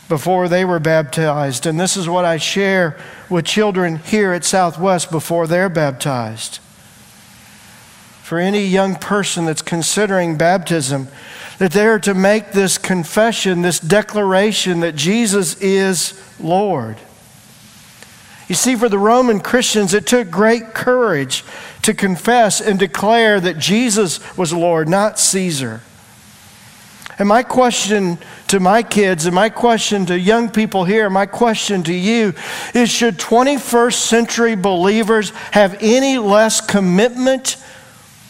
before 0.08 0.47
they 0.47 0.63
were 0.63 0.79
baptized. 0.79 1.65
And 1.65 1.77
this 1.77 1.97
is 1.97 2.08
what 2.08 2.23
I 2.23 2.38
share 2.38 2.97
with 3.29 3.43
children 3.43 3.97
here 3.97 4.32
at 4.32 4.45
Southwest 4.45 5.12
before 5.12 5.47
they're 5.47 5.67
baptized. 5.67 6.60
For 8.23 8.39
any 8.39 8.63
young 8.65 8.95
person 8.95 9.45
that's 9.45 9.62
considering 9.62 10.38
baptism, 10.38 11.10
that 11.58 11.73
they 11.73 11.88
are 11.88 11.99
to 11.99 12.13
make 12.13 12.53
this 12.53 12.77
confession, 12.77 13.63
this 13.63 13.82
declaration 13.82 14.79
that 14.79 14.95
Jesus 14.95 15.60
is 15.62 16.13
Lord. 16.39 16.95
You 18.49 18.55
see, 18.55 18.75
for 18.75 18.89
the 18.89 18.97
Roman 18.97 19.39
Christians, 19.39 19.93
it 19.93 20.07
took 20.07 20.31
great 20.31 20.73
courage 20.73 21.43
to 21.83 21.93
confess 21.93 22.59
and 22.59 22.79
declare 22.79 23.39
that 23.39 23.59
Jesus 23.59 24.35
was 24.35 24.51
Lord, 24.51 24.89
not 24.89 25.19
Caesar. 25.19 25.81
And 27.19 27.27
my 27.27 27.43
question 27.43 28.17
to 28.47 28.59
my 28.59 28.81
kids, 28.81 29.27
and 29.27 29.35
my 29.35 29.49
question 29.49 30.07
to 30.07 30.17
young 30.17 30.49
people 30.49 30.83
here, 30.83 31.12
my 31.12 31.27
question 31.27 31.83
to 31.83 31.93
you 31.93 32.33
is 32.73 32.89
should 32.89 33.19
21st 33.19 33.93
century 33.93 34.55
believers 34.55 35.29
have 35.51 35.77
any 35.79 36.17
less 36.17 36.59
commitment 36.59 37.57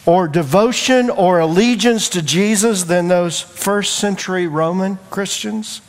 or 0.04 0.28
devotion 0.28 1.08
or 1.08 1.38
allegiance 1.38 2.10
to 2.10 2.20
Jesus 2.20 2.82
than 2.82 3.08
those 3.08 3.40
first 3.40 3.94
century 3.94 4.46
Roman 4.48 4.98
Christians? 5.08 5.80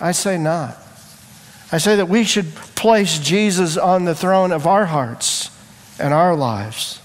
I 0.00 0.10
say 0.10 0.36
not. 0.36 0.87
I 1.70 1.78
say 1.78 1.96
that 1.96 2.08
we 2.08 2.24
should 2.24 2.54
place 2.54 3.18
Jesus 3.18 3.76
on 3.76 4.04
the 4.04 4.14
throne 4.14 4.52
of 4.52 4.66
our 4.66 4.86
hearts 4.86 5.50
and 5.98 6.14
our 6.14 6.34
lives. 6.34 7.00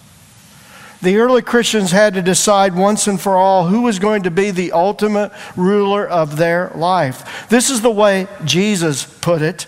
The 1.02 1.17
early 1.17 1.41
Christians 1.41 1.91
had 1.91 2.13
to 2.13 2.21
decide 2.21 2.73
once 2.73 3.08
and 3.08 3.19
for 3.19 3.36
all 3.36 3.67
who 3.67 3.82
was 3.82 3.99
going 3.99 4.23
to 4.23 4.32
be 4.32 4.52
the 4.52 4.71
ultimate 4.71 5.34
ruler 5.58 6.08
of 6.08 6.38
their 6.38 6.71
life. 6.76 7.49
This 7.49 7.69
is 7.69 7.82
the 7.82 7.91
way 7.91 8.28
Jesus 8.45 9.04
put 9.04 9.41
it 9.41 9.63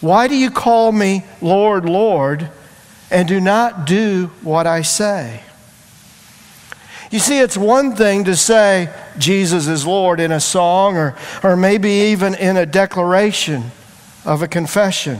Why 0.00 0.26
do 0.26 0.36
you 0.36 0.50
call 0.50 0.90
me 0.90 1.24
Lord, 1.40 1.88
Lord, 1.88 2.50
and 3.10 3.28
do 3.28 3.40
not 3.40 3.86
do 3.86 4.32
what 4.42 4.66
I 4.66 4.82
say? 4.82 5.42
You 7.12 7.20
see, 7.20 7.38
it's 7.38 7.56
one 7.56 7.94
thing 7.94 8.24
to 8.24 8.34
say 8.34 8.92
Jesus 9.16 9.68
is 9.68 9.86
Lord 9.86 10.18
in 10.18 10.32
a 10.32 10.40
song 10.40 10.96
or, 10.96 11.16
or 11.44 11.56
maybe 11.56 11.90
even 12.10 12.34
in 12.34 12.56
a 12.56 12.66
declaration 12.66 13.70
of 14.24 14.42
a 14.42 14.48
confession. 14.48 15.18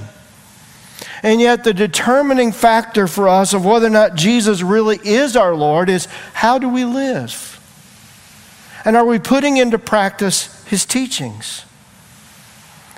And 1.22 1.40
yet, 1.40 1.64
the 1.64 1.74
determining 1.74 2.52
factor 2.52 3.06
for 3.06 3.28
us 3.28 3.52
of 3.52 3.64
whether 3.64 3.86
or 3.86 3.90
not 3.90 4.14
Jesus 4.14 4.62
really 4.62 4.98
is 5.02 5.36
our 5.36 5.54
Lord 5.54 5.88
is 5.88 6.06
how 6.34 6.58
do 6.58 6.68
we 6.68 6.84
live? 6.84 7.54
And 8.84 8.96
are 8.96 9.04
we 9.04 9.18
putting 9.18 9.56
into 9.56 9.78
practice 9.78 10.64
his 10.66 10.84
teachings? 10.86 11.64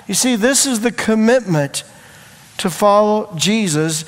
You 0.07 0.13
see, 0.13 0.35
this 0.35 0.65
is 0.65 0.81
the 0.81 0.91
commitment 0.91 1.83
to 2.57 2.69
follow 2.69 3.33
Jesus. 3.35 4.05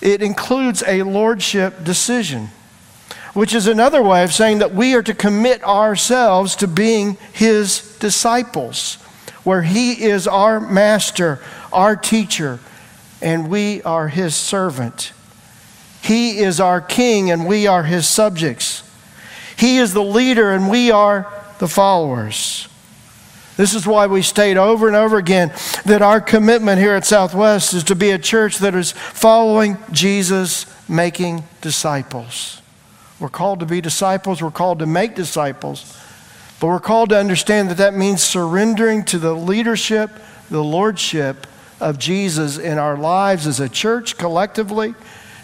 It 0.00 0.22
includes 0.22 0.82
a 0.86 1.02
lordship 1.02 1.84
decision, 1.84 2.48
which 3.34 3.54
is 3.54 3.66
another 3.66 4.02
way 4.02 4.22
of 4.24 4.32
saying 4.32 4.58
that 4.58 4.74
we 4.74 4.94
are 4.94 5.02
to 5.02 5.14
commit 5.14 5.62
ourselves 5.64 6.56
to 6.56 6.68
being 6.68 7.16
his 7.32 7.96
disciples, 7.98 8.98
where 9.44 9.62
he 9.62 9.92
is 10.04 10.26
our 10.26 10.60
master, 10.60 11.40
our 11.72 11.96
teacher, 11.96 12.60
and 13.20 13.48
we 13.48 13.82
are 13.82 14.08
his 14.08 14.34
servant. 14.34 15.12
He 16.02 16.38
is 16.38 16.60
our 16.60 16.80
king, 16.80 17.30
and 17.30 17.46
we 17.46 17.66
are 17.66 17.82
his 17.82 18.06
subjects. 18.06 18.82
He 19.56 19.78
is 19.78 19.92
the 19.92 20.02
leader, 20.02 20.50
and 20.50 20.70
we 20.70 20.90
are 20.90 21.32
the 21.58 21.68
followers. 21.68 22.68
This 23.56 23.74
is 23.74 23.84
why 23.88 24.06
we 24.06 24.22
state 24.22 24.56
over 24.56 24.86
and 24.86 24.94
over 24.94 25.18
again 25.18 25.52
that 25.84 26.00
our 26.00 26.20
commitment 26.20 26.78
here 26.78 26.94
at 26.94 27.04
Southwest 27.04 27.74
is 27.74 27.82
to 27.84 27.96
be 27.96 28.10
a 28.12 28.18
church 28.18 28.58
that 28.58 28.72
is 28.76 28.92
following 28.92 29.76
Jesus, 29.90 30.64
making 30.88 31.42
disciples. 31.60 32.62
We're 33.18 33.28
called 33.28 33.58
to 33.58 33.66
be 33.66 33.80
disciples, 33.80 34.40
we're 34.40 34.52
called 34.52 34.78
to 34.78 34.86
make 34.86 35.16
disciples, 35.16 36.00
but 36.60 36.66
we're 36.66 36.80
called 36.80 37.10
to 37.10 37.18
understand 37.18 37.70
that 37.70 37.76
that 37.76 37.94
means 37.94 38.22
surrendering 38.22 39.04
to 39.04 39.18
the 39.18 39.34
leadership, 39.34 40.10
the 40.50 40.62
lordship 40.62 41.46
of 41.80 41.98
Jesus 41.98 42.58
in 42.58 42.78
our 42.78 42.96
lives 42.96 43.46
as 43.46 43.60
a 43.60 43.68
church 43.68 44.18
collectively 44.18 44.94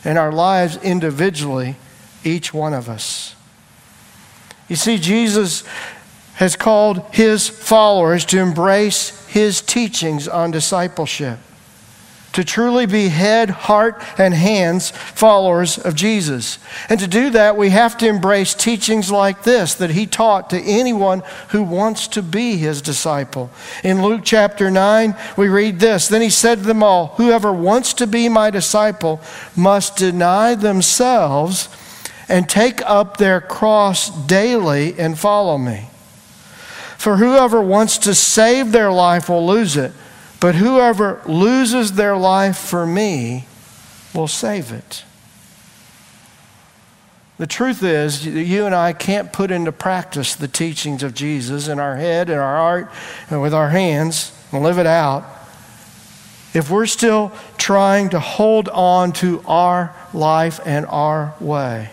and 0.05 0.19
our 0.19 0.33
lives 0.33 0.77
individually, 0.79 1.77
each 2.25 2.53
one 2.53 2.75
of 2.75 2.89
us. 2.89 3.37
You 4.69 4.77
see, 4.77 4.99
Jesus 4.99 5.65
has 6.35 6.57
called 6.57 7.05
his 7.13 7.49
followers 7.49 8.25
to 8.27 8.41
embrace 8.41 9.25
his 9.27 9.61
teachings 9.61 10.27
on 10.27 10.51
discipleship 10.51 11.39
to 12.35 12.45
truly 12.45 12.85
be 12.85 13.09
head, 13.09 13.49
heart, 13.49 14.03
and 14.19 14.35
hands 14.35 14.91
followers 14.91 15.79
of 15.79 15.95
Jesus. 15.95 16.59
And 16.89 16.99
to 17.01 17.07
do 17.07 17.31
that, 17.31 17.57
we 17.57 17.71
have 17.71 17.97
to 17.99 18.09
embrace 18.09 18.55
teachings 18.55 19.11
like 19.11 19.45
this 19.45 19.75
that 19.75 19.91
he 19.91 20.07
taught 20.07 20.51
to 20.51 20.61
anyone 20.61 21.23
who 21.49 21.63
wants 21.63 22.09
to 22.09 22.23
be 22.23 22.57
his 22.57 22.83
disciple. 22.83 23.51
In 23.83 24.03
Luke 24.03 24.23
chapter 24.25 24.71
9, 24.71 25.17
we 25.37 25.49
read 25.49 25.79
this 25.79 26.09
Then 26.09 26.23
he 26.23 26.31
said 26.31 26.59
to 26.59 26.65
them 26.65 26.83
all, 26.83 27.09
Whoever 27.17 27.53
wants 27.53 27.95
to 27.95 28.07
be 28.07 28.29
my 28.29 28.51
disciple 28.51 29.21
must 29.57 29.97
deny 29.97 30.57
themselves 30.57 31.69
and 32.29 32.49
take 32.49 32.83
up 32.83 33.17
their 33.17 33.41
cross 33.41 34.11
daily 34.27 34.99
and 34.99 35.19
follow 35.19 35.57
me. 35.57 35.89
For 36.99 37.19
whoever 37.19 37.61
wants 37.61 37.99
to 37.99 38.15
save 38.15 38.73
their 38.73 38.91
life 38.91 39.29
will 39.29 39.47
lose 39.47 39.77
it 39.77 39.93
but 40.45 40.57
whoever 40.57 41.23
loses 41.25 41.93
their 41.93 42.15
life 42.15 42.59
for 42.59 42.85
me 42.85 43.47
will 44.15 44.29
save 44.29 44.73
it. 44.73 45.03
The 47.39 47.47
truth 47.47 47.83
is, 47.83 48.27
you 48.27 48.67
and 48.67 48.75
I 48.75 48.93
can't 48.93 49.33
put 49.33 49.51
into 49.51 49.73
practice 49.73 50.35
the 50.35 50.47
teachings 50.47 51.03
of 51.03 51.15
Jesus 51.15 51.67
in 51.67 51.79
our 51.79 51.97
head, 51.97 52.29
in 52.29 52.37
our 52.37 52.57
heart, 52.59 52.93
and 53.31 53.41
with 53.41 53.55
our 53.55 53.71
hands 53.71 54.39
and 54.53 54.63
live 54.63 54.77
it 54.77 54.87
out 54.87 55.25
if 56.53 56.69
we're 56.69 56.85
still 56.85 57.33
trying 57.57 58.11
to 58.11 58.21
hold 58.21 58.69
on 58.69 59.13
to 59.13 59.43
our 59.47 59.97
life 60.13 60.61
and 60.67 60.85
our 60.85 61.35
way 61.41 61.89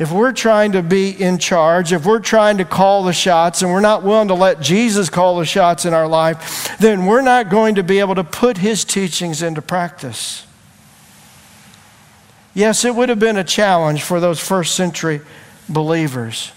if 0.00 0.10
we're 0.10 0.32
trying 0.32 0.72
to 0.72 0.82
be 0.82 1.10
in 1.10 1.36
charge, 1.36 1.92
if 1.92 2.06
we're 2.06 2.20
trying 2.20 2.56
to 2.56 2.64
call 2.64 3.04
the 3.04 3.12
shots 3.12 3.60
and 3.60 3.70
we're 3.70 3.80
not 3.80 4.02
willing 4.02 4.28
to 4.28 4.34
let 4.34 4.58
Jesus 4.58 5.10
call 5.10 5.38
the 5.38 5.44
shots 5.44 5.84
in 5.84 5.92
our 5.92 6.08
life, 6.08 6.78
then 6.78 7.04
we're 7.04 7.20
not 7.20 7.50
going 7.50 7.74
to 7.74 7.82
be 7.82 7.98
able 7.98 8.14
to 8.14 8.24
put 8.24 8.56
his 8.56 8.82
teachings 8.82 9.42
into 9.42 9.60
practice. 9.60 10.46
Yes, 12.54 12.86
it 12.86 12.94
would 12.94 13.10
have 13.10 13.18
been 13.18 13.36
a 13.36 13.44
challenge 13.44 14.02
for 14.02 14.20
those 14.20 14.40
first 14.40 14.74
century 14.74 15.20
believers 15.68 16.50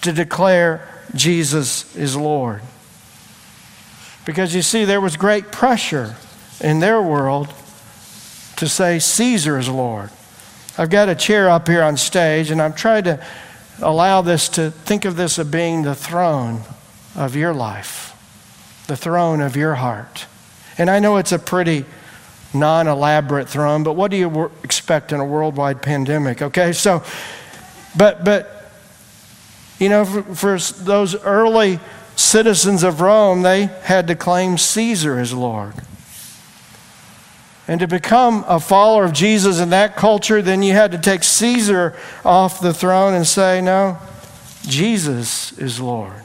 to 0.00 0.12
declare 0.12 0.88
Jesus 1.14 1.94
is 1.94 2.16
Lord. 2.16 2.62
Because 4.26 4.56
you 4.56 4.62
see, 4.62 4.84
there 4.84 5.00
was 5.00 5.16
great 5.16 5.52
pressure 5.52 6.16
in 6.60 6.80
their 6.80 7.00
world 7.00 7.54
to 8.56 8.68
say 8.68 8.98
Caesar 8.98 9.56
is 9.56 9.68
Lord. 9.68 10.10
I've 10.78 10.90
got 10.90 11.08
a 11.08 11.14
chair 11.14 11.50
up 11.50 11.68
here 11.68 11.82
on 11.82 11.96
stage, 11.96 12.50
and 12.50 12.60
I'm 12.60 12.72
trying 12.72 13.04
to 13.04 13.24
allow 13.80 14.22
this 14.22 14.48
to 14.50 14.70
think 14.70 15.04
of 15.04 15.16
this 15.16 15.38
as 15.38 15.46
being 15.46 15.82
the 15.82 15.94
throne 15.94 16.62
of 17.14 17.36
your 17.36 17.52
life, 17.52 18.16
the 18.86 18.96
throne 18.96 19.40
of 19.40 19.54
your 19.54 19.74
heart. 19.74 20.26
And 20.78 20.88
I 20.88 20.98
know 20.98 21.18
it's 21.18 21.32
a 21.32 21.38
pretty 21.38 21.84
non 22.54 22.86
elaborate 22.88 23.48
throne, 23.48 23.82
but 23.82 23.94
what 23.94 24.10
do 24.10 24.16
you 24.16 24.50
expect 24.62 25.12
in 25.12 25.20
a 25.20 25.24
worldwide 25.24 25.82
pandemic? 25.82 26.40
Okay, 26.40 26.72
so, 26.72 27.02
but, 27.96 28.24
but, 28.24 28.70
you 29.78 29.90
know, 29.90 30.04
for, 30.04 30.22
for 30.22 30.58
those 30.82 31.14
early 31.22 31.80
citizens 32.16 32.82
of 32.82 33.00
Rome, 33.00 33.42
they 33.42 33.66
had 33.66 34.06
to 34.08 34.14
claim 34.14 34.56
Caesar 34.56 35.18
as 35.18 35.34
Lord. 35.34 35.74
And 37.68 37.80
to 37.80 37.86
become 37.86 38.44
a 38.48 38.58
follower 38.58 39.04
of 39.04 39.12
Jesus 39.12 39.60
in 39.60 39.70
that 39.70 39.94
culture, 39.96 40.42
then 40.42 40.62
you 40.62 40.72
had 40.72 40.92
to 40.92 40.98
take 40.98 41.22
Caesar 41.22 41.96
off 42.24 42.60
the 42.60 42.74
throne 42.74 43.14
and 43.14 43.26
say, 43.26 43.60
no, 43.60 43.98
Jesus 44.66 45.56
is 45.58 45.80
Lord. 45.80 46.22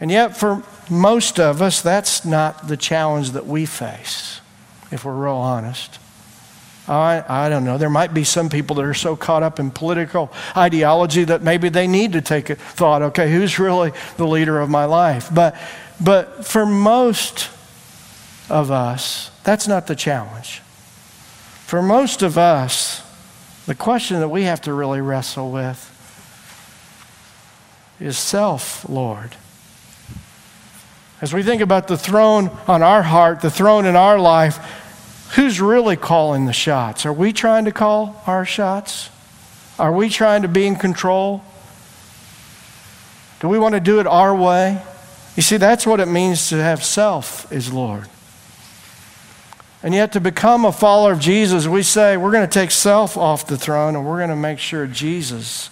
And 0.00 0.10
yet, 0.10 0.36
for 0.36 0.62
most 0.90 1.38
of 1.38 1.62
us, 1.62 1.80
that's 1.80 2.24
not 2.24 2.68
the 2.68 2.76
challenge 2.76 3.32
that 3.32 3.46
we 3.46 3.66
face, 3.66 4.40
if 4.90 5.04
we're 5.04 5.14
real 5.14 5.34
honest. 5.34 5.98
I, 6.88 7.24
I 7.28 7.48
don't 7.48 7.64
know. 7.64 7.78
There 7.78 7.90
might 7.90 8.12
be 8.12 8.24
some 8.24 8.48
people 8.48 8.74
that 8.76 8.84
are 8.84 8.94
so 8.94 9.14
caught 9.14 9.44
up 9.44 9.60
in 9.60 9.70
political 9.70 10.32
ideology 10.56 11.22
that 11.24 11.42
maybe 11.42 11.68
they 11.68 11.86
need 11.86 12.12
to 12.14 12.20
take 12.20 12.50
a 12.50 12.56
thought 12.56 13.02
okay, 13.02 13.30
who's 13.30 13.58
really 13.58 13.92
the 14.16 14.26
leader 14.26 14.60
of 14.60 14.68
my 14.68 14.84
life? 14.84 15.28
But, 15.32 15.56
but 16.00 16.44
for 16.44 16.66
most 16.66 17.48
of 18.52 18.70
us, 18.70 19.30
that's 19.42 19.66
not 19.66 19.86
the 19.86 19.96
challenge. 19.96 20.60
For 21.66 21.82
most 21.82 22.22
of 22.22 22.36
us, 22.36 23.02
the 23.66 23.74
question 23.74 24.20
that 24.20 24.28
we 24.28 24.42
have 24.42 24.60
to 24.62 24.74
really 24.74 25.00
wrestle 25.00 25.50
with 25.50 25.88
is 27.98 28.18
self 28.18 28.88
Lord. 28.88 29.36
As 31.22 31.32
we 31.32 31.42
think 31.42 31.62
about 31.62 31.88
the 31.88 31.96
throne 31.96 32.50
on 32.68 32.82
our 32.82 33.02
heart, 33.02 33.40
the 33.40 33.50
throne 33.50 33.86
in 33.86 33.96
our 33.96 34.18
life, 34.18 35.30
who's 35.34 35.60
really 35.60 35.96
calling 35.96 36.44
the 36.44 36.52
shots? 36.52 37.06
Are 37.06 37.12
we 37.12 37.32
trying 37.32 37.64
to 37.64 37.72
call 37.72 38.22
our 38.26 38.44
shots? 38.44 39.08
Are 39.78 39.92
we 39.92 40.10
trying 40.10 40.42
to 40.42 40.48
be 40.48 40.66
in 40.66 40.76
control? 40.76 41.42
Do 43.40 43.48
we 43.48 43.58
want 43.58 43.74
to 43.74 43.80
do 43.80 43.98
it 43.98 44.06
our 44.06 44.34
way? 44.34 44.82
You 45.36 45.42
see, 45.42 45.56
that's 45.56 45.86
what 45.86 46.00
it 46.00 46.06
means 46.06 46.50
to 46.50 46.56
have 46.56 46.84
self 46.84 47.50
as 47.50 47.72
Lord. 47.72 48.08
And 49.82 49.92
yet, 49.94 50.12
to 50.12 50.20
become 50.20 50.64
a 50.64 50.70
follower 50.70 51.12
of 51.12 51.18
Jesus, 51.18 51.66
we 51.66 51.82
say 51.82 52.16
we're 52.16 52.30
going 52.30 52.48
to 52.48 52.52
take 52.52 52.70
self 52.70 53.16
off 53.16 53.46
the 53.46 53.56
throne 53.56 53.96
and 53.96 54.06
we're 54.06 54.18
going 54.18 54.30
to 54.30 54.36
make 54.36 54.60
sure 54.60 54.86
Jesus 54.86 55.70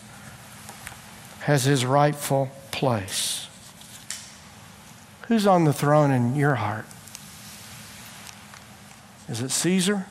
has 1.40 1.64
his 1.64 1.87
rightful 1.87 2.51
place. 2.73 3.46
Who's 5.29 5.46
on 5.46 5.64
the 5.64 5.73
throne 5.73 6.11
in 6.11 6.35
your 6.35 6.57
heart? 6.57 6.87
Is 9.29 9.40
it 9.42 9.51
Caesar? 9.51 10.07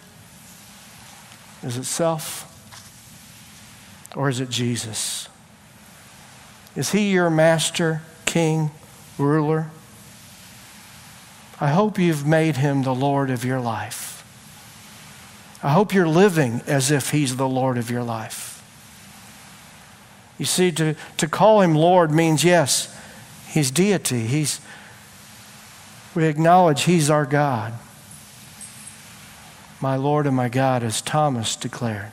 Is 1.62 1.75
it 1.75 1.83
self? 1.83 2.45
Or 4.15 4.29
is 4.29 4.39
it 4.39 4.49
Jesus? 4.49 5.27
Is 6.73 6.93
he 6.93 7.12
your 7.12 7.29
master, 7.29 8.01
king, 8.25 8.71
ruler? 9.17 9.71
I 11.62 11.69
hope 11.69 12.00
you've 12.00 12.26
made 12.26 12.58
him 12.58 12.84
the 12.84 12.95
Lord 12.95 13.30
of 13.30 13.43
your 13.43 13.60
life. 13.60 14.10
I 15.62 15.74
hope 15.74 15.93
you're 15.93 16.08
living 16.08 16.62
as 16.67 16.89
if 16.89 17.12
he's 17.12 17.36
the 17.36 17.48
Lord 17.48 17.78
of 17.78 17.91
your 17.91 18.04
life. 18.04 18.63
You 20.38 20.45
see, 20.45 20.72
to, 20.72 20.95
to 21.17 21.28
call 21.28 21.60
him 21.62 21.76
Lord 21.76 22.12
means, 22.12 22.45
yes, 22.45 22.95
he's 23.50 23.72
deity. 23.72 24.26
He's, 24.26 24.62
we 26.15 26.26
acknowledge 26.26 26.84
he's 26.84 27.10
our 27.10 27.26
God. 27.26 27.74
My 29.82 29.98
Lord 29.98 30.28
and 30.28 30.36
my 30.36 30.48
God, 30.48 30.82
as 30.82 31.02
Thomas 31.02 31.58
declared. 31.58 32.12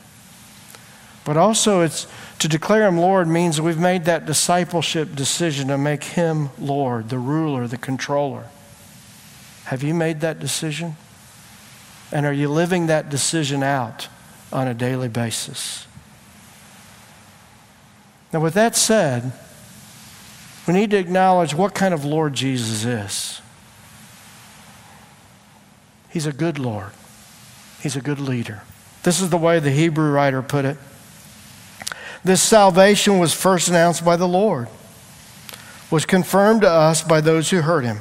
But 1.25 1.37
also, 1.37 1.83
it's 1.83 2.09
to 2.41 2.49
declare 2.49 2.87
him 2.87 2.99
Lord 2.99 3.29
means 3.29 3.61
we've 3.61 3.79
made 3.79 4.05
that 4.05 4.27
discipleship 4.27 5.15
decision 5.15 5.69
to 5.69 5.79
make 5.79 6.03
him 6.03 6.51
Lord, 6.59 7.11
the 7.11 7.19
ruler, 7.19 7.69
the 7.69 7.79
controller. 7.79 8.47
Have 9.67 9.83
you 9.83 9.95
made 9.95 10.21
that 10.21 10.39
decision? 10.39 10.97
And 12.13 12.25
are 12.25 12.33
you 12.33 12.49
living 12.49 12.87
that 12.87 13.11
decision 13.11 13.65
out 13.65 14.09
on 14.53 14.69
a 14.69 14.75
daily 14.75 15.09
basis? 15.09 15.87
Now, 18.33 18.41
with 18.41 18.55
that 18.55 18.77
said, 18.77 19.33
we 20.69 20.75
need 20.75 20.91
to 20.91 20.97
acknowledge 20.97 21.53
what 21.53 21.75
kind 21.75 21.95
of 21.95 22.05
Lord 22.05 22.35
Jesus 22.35 22.85
is. 22.85 23.41
He's 26.11 26.27
a 26.27 26.33
good 26.33 26.59
Lord, 26.59 26.93
He's 27.81 27.97
a 27.97 28.01
good 28.01 28.21
leader. 28.21 28.63
This 29.03 29.21
is 29.21 29.31
the 29.31 29.37
way 29.37 29.59
the 29.59 29.71
Hebrew 29.71 30.11
writer 30.11 30.43
put 30.43 30.65
it. 30.65 30.77
This 32.25 32.43
salvation 32.43 33.19
was 33.19 33.33
first 33.33 33.69
announced 33.69 34.05
by 34.05 34.17
the 34.17 34.29
Lord, 34.29 34.69
was 35.91 36.05
confirmed 36.05 36.63
to 36.63 36.71
us 36.71 37.03
by 37.03 37.21
those 37.21 37.51
who 37.51 37.63
heard 37.63 37.85
him. 37.85 37.99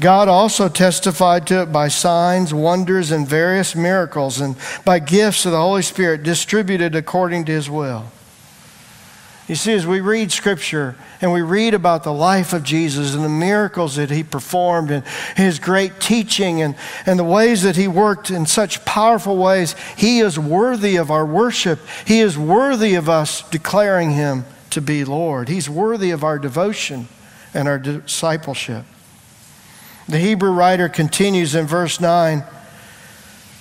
God 0.00 0.28
also 0.28 0.68
testified 0.68 1.46
to 1.48 1.62
it 1.62 1.72
by 1.72 1.88
signs, 1.88 2.54
wonders, 2.54 3.10
and 3.10 3.28
various 3.28 3.76
miracles, 3.76 4.40
and 4.40 4.56
by 4.84 4.98
gifts 4.98 5.44
of 5.44 5.52
the 5.52 5.60
Holy 5.60 5.82
Spirit 5.82 6.22
distributed 6.22 6.94
according 6.94 7.44
to 7.44 7.52
his 7.52 7.68
will. 7.68 8.10
You 9.48 9.56
see, 9.56 9.72
as 9.72 9.86
we 9.86 10.00
read 10.00 10.32
Scripture 10.32 10.94
and 11.20 11.32
we 11.32 11.42
read 11.42 11.74
about 11.74 12.04
the 12.04 12.12
life 12.12 12.52
of 12.52 12.62
Jesus 12.62 13.14
and 13.14 13.22
the 13.22 13.28
miracles 13.28 13.96
that 13.96 14.10
he 14.10 14.22
performed 14.22 14.90
and 14.90 15.04
his 15.36 15.58
great 15.58 16.00
teaching 16.00 16.62
and, 16.62 16.74
and 17.04 17.18
the 17.18 17.24
ways 17.24 17.62
that 17.62 17.76
he 17.76 17.86
worked 17.88 18.30
in 18.30 18.46
such 18.46 18.84
powerful 18.84 19.36
ways, 19.36 19.74
he 19.96 20.20
is 20.20 20.38
worthy 20.38 20.96
of 20.96 21.10
our 21.10 21.26
worship. 21.26 21.80
He 22.06 22.20
is 22.20 22.38
worthy 22.38 22.94
of 22.94 23.08
us 23.08 23.46
declaring 23.50 24.12
him 24.12 24.44
to 24.70 24.80
be 24.80 25.04
Lord. 25.04 25.48
He's 25.48 25.68
worthy 25.68 26.12
of 26.12 26.24
our 26.24 26.38
devotion 26.38 27.08
and 27.52 27.68
our 27.68 27.78
discipleship. 27.78 28.84
The 30.12 30.18
Hebrew 30.18 30.50
writer 30.50 30.90
continues 30.90 31.54
in 31.54 31.66
verse 31.66 31.98
9. 31.98 32.44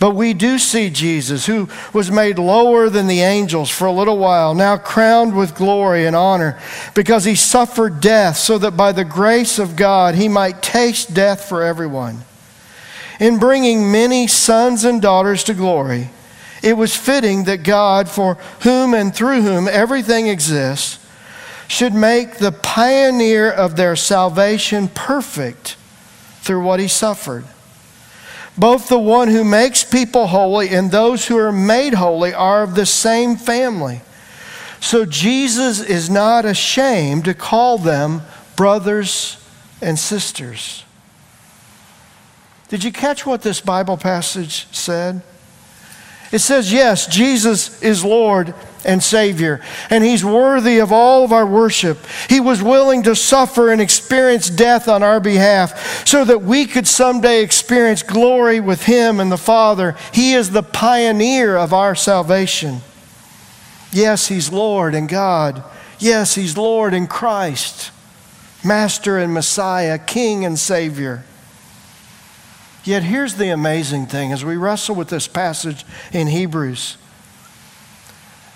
But 0.02 0.16
we 0.16 0.34
do 0.34 0.60
see 0.60 0.90
Jesus, 0.90 1.46
who 1.46 1.70
was 1.94 2.12
made 2.12 2.38
lower 2.38 2.90
than 2.90 3.08
the 3.08 3.22
angels 3.22 3.70
for 3.70 3.86
a 3.86 3.92
little 3.94 4.18
while, 4.18 4.54
now 4.54 4.76
crowned 4.76 5.34
with 5.34 5.56
glory 5.56 6.06
and 6.06 6.14
honor, 6.14 6.60
because 6.94 7.24
he 7.24 7.36
suffered 7.36 8.02
death, 8.02 8.36
so 8.36 8.58
that 8.58 8.76
by 8.76 8.92
the 8.92 9.06
grace 9.06 9.60
of 9.60 9.78
God 9.78 10.16
he 10.16 10.28
might 10.28 10.62
taste 10.62 11.14
death 11.14 11.48
for 11.48 11.64
everyone. 11.64 12.20
In 13.22 13.40
bringing 13.40 13.90
many 13.90 14.28
sons 14.28 14.84
and 14.84 15.02
daughters 15.02 15.46
to 15.46 15.54
glory, 15.54 16.10
it 16.62 16.74
was 16.74 16.98
fitting 16.98 17.46
that 17.46 17.64
God, 17.64 18.10
for 18.10 18.36
whom 18.64 18.94
and 18.94 19.16
through 19.16 19.42
whom 19.44 19.70
everything 19.70 20.28
exists, 20.28 21.00
should 21.70 21.94
make 21.94 22.40
the 22.40 22.52
pioneer 22.52 23.50
of 23.50 23.78
their 23.78 23.96
salvation 23.96 24.90
perfect 24.90 25.78
through 26.41 26.63
what 26.63 26.80
he 26.80 26.88
suffered. 26.88 27.45
Both 28.58 28.89
the 28.89 28.99
one 28.99 29.30
who 29.30 29.43
makes 29.43 29.84
people 29.84 30.27
holy 30.27 30.69
and 30.69 30.91
those 30.91 31.27
who 31.27 31.38
are 31.38 31.51
made 31.51 31.93
holy 31.93 32.34
are 32.34 32.63
of 32.63 32.75
the 32.75 32.86
same 32.86 33.38
family. 33.38 34.01
So 34.82 35.06
Jesus 35.06 35.80
is 35.80 36.10
not 36.10 36.43
ashamed 36.43 37.25
to 37.25 37.34
call 37.34 37.77
them 37.77 38.23
brothers 38.56 39.38
and 39.82 39.97
sisters. 39.97 40.84
Did 42.67 42.84
you 42.84 42.91
catch 42.91 43.25
what 43.25 43.41
this 43.41 43.62
Bible 43.62 43.97
passage 43.97 44.67
said? 44.71 45.21
It 46.32 46.39
says, 46.39 46.72
yes, 46.72 47.08
Jesus 47.08 47.82
is 47.82 48.06
Lord 48.06 48.54
and 48.86 49.04
Savior, 49.04 49.62
and 49.89 50.04
He's 50.04 50.26
worthy 50.26 50.80
of 50.80 50.91
all 50.91 51.24
of 51.24 51.32
our 51.32 51.46
worship. 51.46 52.00
He 52.30 52.39
was 52.39 52.63
willing 52.63 53.04
to 53.04 53.15
suffer 53.15 53.72
and 53.72 53.82
experience 53.82 54.50
death 54.50 54.88
on 54.88 55.04
our 55.04 55.20
behalf 55.20 56.08
so 56.08 56.26
that 56.26 56.41
we 56.41 56.65
could 56.65 56.88
someday 56.88 57.44
experience 57.44 58.02
glory 58.02 58.60
with 58.60 58.86
Him 58.86 59.20
and 59.20 59.32
the 59.32 59.38
Father. 59.38 59.96
He 60.13 60.34
is 60.34 60.50
the 60.50 60.63
pioneer 60.63 61.58
of 61.58 61.74
our 61.74 61.96
salvation. 61.96 62.82
Yes, 63.91 64.28
He's 64.28 64.52
Lord 64.52 64.96
and 64.96 65.08
God. 65.08 65.63
Yes, 66.00 66.34
He's 66.34 66.58
Lord 66.58 66.94
and 66.94 67.10
Christ, 67.10 67.91
Master 68.63 69.17
and 69.17 69.34
Messiah, 69.34 70.00
King 70.00 70.46
and 70.46 70.58
Savior. 70.58 71.24
Yet 72.84 73.04
here's 73.04 73.36
the 73.36 73.50
amazing 73.50 74.08
thing 74.08 74.32
as 74.32 74.44
we 74.44 74.58
wrestle 74.58 74.96
with 74.96 75.10
this 75.10 75.28
passage 75.28 75.86
in 76.12 76.28
Hebrews 76.28 76.98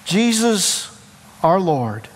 Jesus, 0.06 0.96
our 1.42 1.60
Lord, 1.60 2.08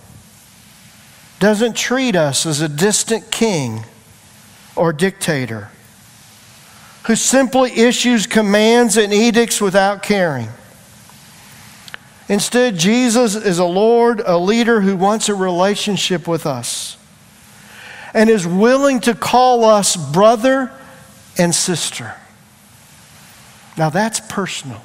doesn't 1.39 1.75
treat 1.75 2.15
us 2.15 2.45
as 2.45 2.61
a 2.61 2.69
distant 2.69 3.31
king 3.31 3.83
or 4.75 4.93
dictator 4.93 5.69
who 7.05 7.15
simply 7.15 7.71
issues 7.71 8.27
commands 8.27 8.97
and 8.97 9.11
edicts 9.11 9.59
without 9.59 10.03
caring. 10.03 10.49
Instead, 12.27 12.77
Jesus 12.77 13.33
is 13.33 13.57
a 13.57 13.65
Lord, 13.65 14.21
a 14.23 14.37
leader 14.37 14.81
who 14.81 14.95
wants 14.95 15.29
a 15.29 15.33
relationship 15.33 16.27
with 16.27 16.45
us 16.45 16.97
and 18.13 18.29
is 18.29 18.45
willing 18.45 18.99
to 19.01 19.15
call 19.15 19.65
us 19.65 19.95
brother 19.95 20.71
and 21.39 21.55
sister. 21.55 22.13
Now 23.77 23.89
that's 23.89 24.19
personal. 24.19 24.81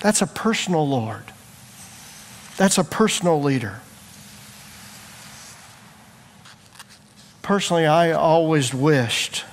That's 0.00 0.22
a 0.22 0.26
personal 0.26 0.88
Lord. 0.88 1.24
That's 2.56 2.78
a 2.78 2.84
personal 2.84 3.42
leader. 3.42 3.80
Personally, 7.42 7.86
I 7.86 8.12
always 8.12 8.72
wished 8.72 9.44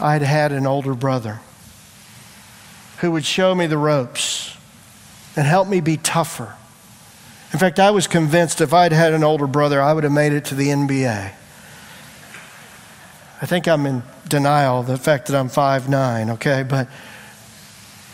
I'd 0.00 0.22
had 0.22 0.50
an 0.52 0.66
older 0.66 0.94
brother 0.94 1.40
who 2.98 3.10
would 3.12 3.24
show 3.24 3.54
me 3.54 3.66
the 3.66 3.76
ropes 3.76 4.56
and 5.36 5.46
help 5.46 5.68
me 5.68 5.80
be 5.80 5.98
tougher. 5.98 6.56
In 7.52 7.58
fact, 7.58 7.78
I 7.78 7.90
was 7.90 8.06
convinced 8.06 8.60
if 8.60 8.72
I'd 8.72 8.92
had 8.92 9.12
an 9.12 9.22
older 9.22 9.46
brother, 9.46 9.82
I 9.82 9.92
would 9.92 10.04
have 10.04 10.12
made 10.12 10.32
it 10.32 10.46
to 10.46 10.54
the 10.54 10.68
NBA. 10.68 11.32
I 13.42 13.46
think 13.46 13.68
I'm 13.68 13.84
in 13.84 14.02
denial 14.34 14.82
the 14.82 14.96
fact 14.96 15.26
that 15.28 15.38
I'm 15.38 15.48
five 15.48 15.88
nine. 15.88 16.30
okay? 16.30 16.64
But, 16.64 16.88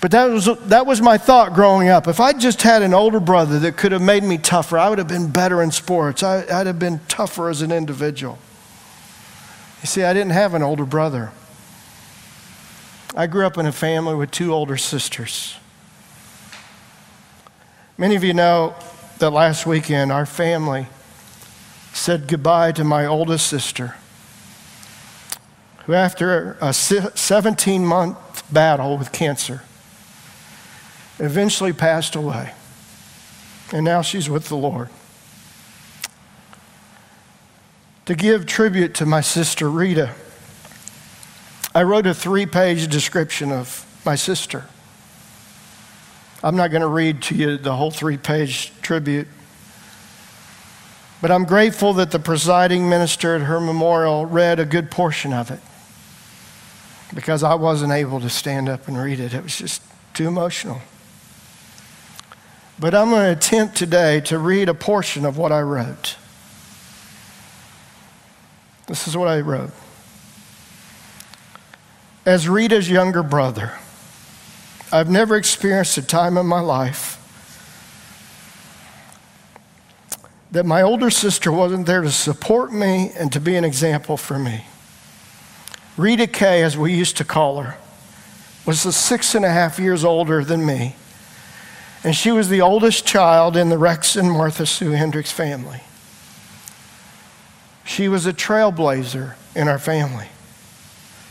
but 0.02 0.10
that, 0.10 0.26
was, 0.26 0.44
that 0.66 0.84
was 0.84 1.00
my 1.00 1.16
thought 1.16 1.54
growing 1.54 1.88
up. 1.88 2.06
If 2.06 2.20
I 2.20 2.34
just 2.34 2.60
had 2.60 2.82
an 2.82 2.92
older 2.92 3.20
brother 3.20 3.58
that 3.60 3.78
could 3.78 3.92
have 3.92 4.02
made 4.02 4.22
me 4.22 4.36
tougher, 4.36 4.76
I 4.76 4.90
would 4.90 4.98
have 4.98 5.08
been 5.08 5.30
better 5.30 5.62
in 5.62 5.70
sports. 5.70 6.22
I, 6.22 6.44
I'd 6.52 6.66
have 6.66 6.78
been 6.78 7.00
tougher 7.08 7.48
as 7.48 7.62
an 7.62 7.72
individual. 7.72 8.38
You 9.80 9.86
see, 9.86 10.02
I 10.02 10.12
didn't 10.12 10.32
have 10.32 10.52
an 10.52 10.62
older 10.62 10.84
brother. 10.84 11.32
I 13.16 13.26
grew 13.26 13.46
up 13.46 13.56
in 13.56 13.64
a 13.64 13.72
family 13.72 14.14
with 14.14 14.30
two 14.30 14.52
older 14.52 14.76
sisters. 14.76 15.56
Many 17.96 18.14
of 18.14 18.22
you 18.24 18.34
know 18.34 18.74
that 19.18 19.30
last 19.30 19.66
weekend 19.66 20.12
our 20.12 20.26
family 20.26 20.86
said 21.94 22.28
goodbye 22.28 22.72
to 22.72 22.84
my 22.84 23.06
oldest 23.06 23.46
sister, 23.46 23.96
who, 25.86 25.94
after 25.94 26.56
a 26.60 26.72
17 26.72 27.84
month 27.84 28.52
battle 28.52 28.98
with 28.98 29.12
cancer, 29.12 29.62
eventually 31.18 31.72
passed 31.72 32.14
away. 32.14 32.52
And 33.72 33.84
now 33.84 34.02
she's 34.02 34.28
with 34.28 34.48
the 34.48 34.56
Lord. 34.56 34.88
To 38.06 38.14
give 38.14 38.46
tribute 38.46 38.94
to 38.94 39.06
my 39.06 39.20
sister 39.20 39.70
Rita, 39.70 40.14
I 41.74 41.84
wrote 41.84 42.06
a 42.06 42.14
three 42.14 42.46
page 42.46 42.88
description 42.88 43.52
of 43.52 43.86
my 44.04 44.16
sister. 44.16 44.64
I'm 46.42 46.56
not 46.56 46.70
going 46.70 46.80
to 46.80 46.88
read 46.88 47.22
to 47.22 47.34
you 47.34 47.58
the 47.58 47.76
whole 47.76 47.90
three 47.90 48.16
page 48.16 48.72
tribute, 48.82 49.28
but 51.20 51.30
I'm 51.30 51.44
grateful 51.44 51.92
that 51.94 52.10
the 52.10 52.18
presiding 52.18 52.88
minister 52.88 53.36
at 53.36 53.42
her 53.42 53.60
memorial 53.60 54.26
read 54.26 54.58
a 54.58 54.64
good 54.64 54.90
portion 54.90 55.32
of 55.32 55.50
it 55.50 55.60
because 57.14 57.42
I 57.42 57.54
wasn't 57.54 57.92
able 57.92 58.20
to 58.20 58.30
stand 58.30 58.68
up 58.68 58.88
and 58.88 58.96
read 58.96 59.20
it. 59.20 59.34
It 59.34 59.42
was 59.42 59.56
just 59.56 59.82
too 60.14 60.28
emotional. 60.28 60.80
But 62.78 62.94
I'm 62.94 63.10
going 63.10 63.24
to 63.24 63.32
attempt 63.32 63.76
today 63.76 64.20
to 64.22 64.38
read 64.38 64.68
a 64.68 64.74
portion 64.74 65.24
of 65.26 65.36
what 65.36 65.52
I 65.52 65.60
wrote. 65.60 66.16
This 68.86 69.06
is 69.06 69.16
what 69.16 69.28
I 69.28 69.40
wrote. 69.40 69.70
As 72.24 72.48
Rita's 72.48 72.90
younger 72.90 73.22
brother, 73.22 73.72
I've 74.92 75.10
never 75.10 75.36
experienced 75.36 75.96
a 75.98 76.02
time 76.02 76.36
in 76.36 76.46
my 76.46 76.60
life 76.60 77.16
that 80.50 80.66
my 80.66 80.82
older 80.82 81.10
sister 81.10 81.52
wasn't 81.52 81.86
there 81.86 82.02
to 82.02 82.10
support 82.10 82.72
me 82.72 83.12
and 83.16 83.32
to 83.32 83.40
be 83.40 83.56
an 83.56 83.64
example 83.64 84.16
for 84.16 84.38
me. 84.38 84.64
Rita 85.96 86.26
Kay, 86.26 86.62
as 86.62 86.76
we 86.76 86.94
used 86.94 87.16
to 87.18 87.24
call 87.24 87.60
her, 87.60 87.76
was 88.66 88.80
six 88.94 89.34
and 89.34 89.44
a 89.44 89.50
half 89.50 89.78
years 89.78 90.04
older 90.04 90.44
than 90.44 90.64
me 90.64 90.94
and 92.02 92.16
she 92.16 92.30
was 92.30 92.48
the 92.48 92.60
oldest 92.60 93.06
child 93.06 93.56
in 93.56 93.68
the 93.68 93.76
Rex 93.76 94.16
and 94.16 94.30
Martha 94.30 94.64
Sue 94.64 94.92
Hendricks 94.92 95.30
family. 95.30 95.82
She 97.84 98.08
was 98.08 98.26
a 98.26 98.32
trailblazer 98.32 99.34
in 99.54 99.68
our 99.68 99.78
family. 99.78 100.28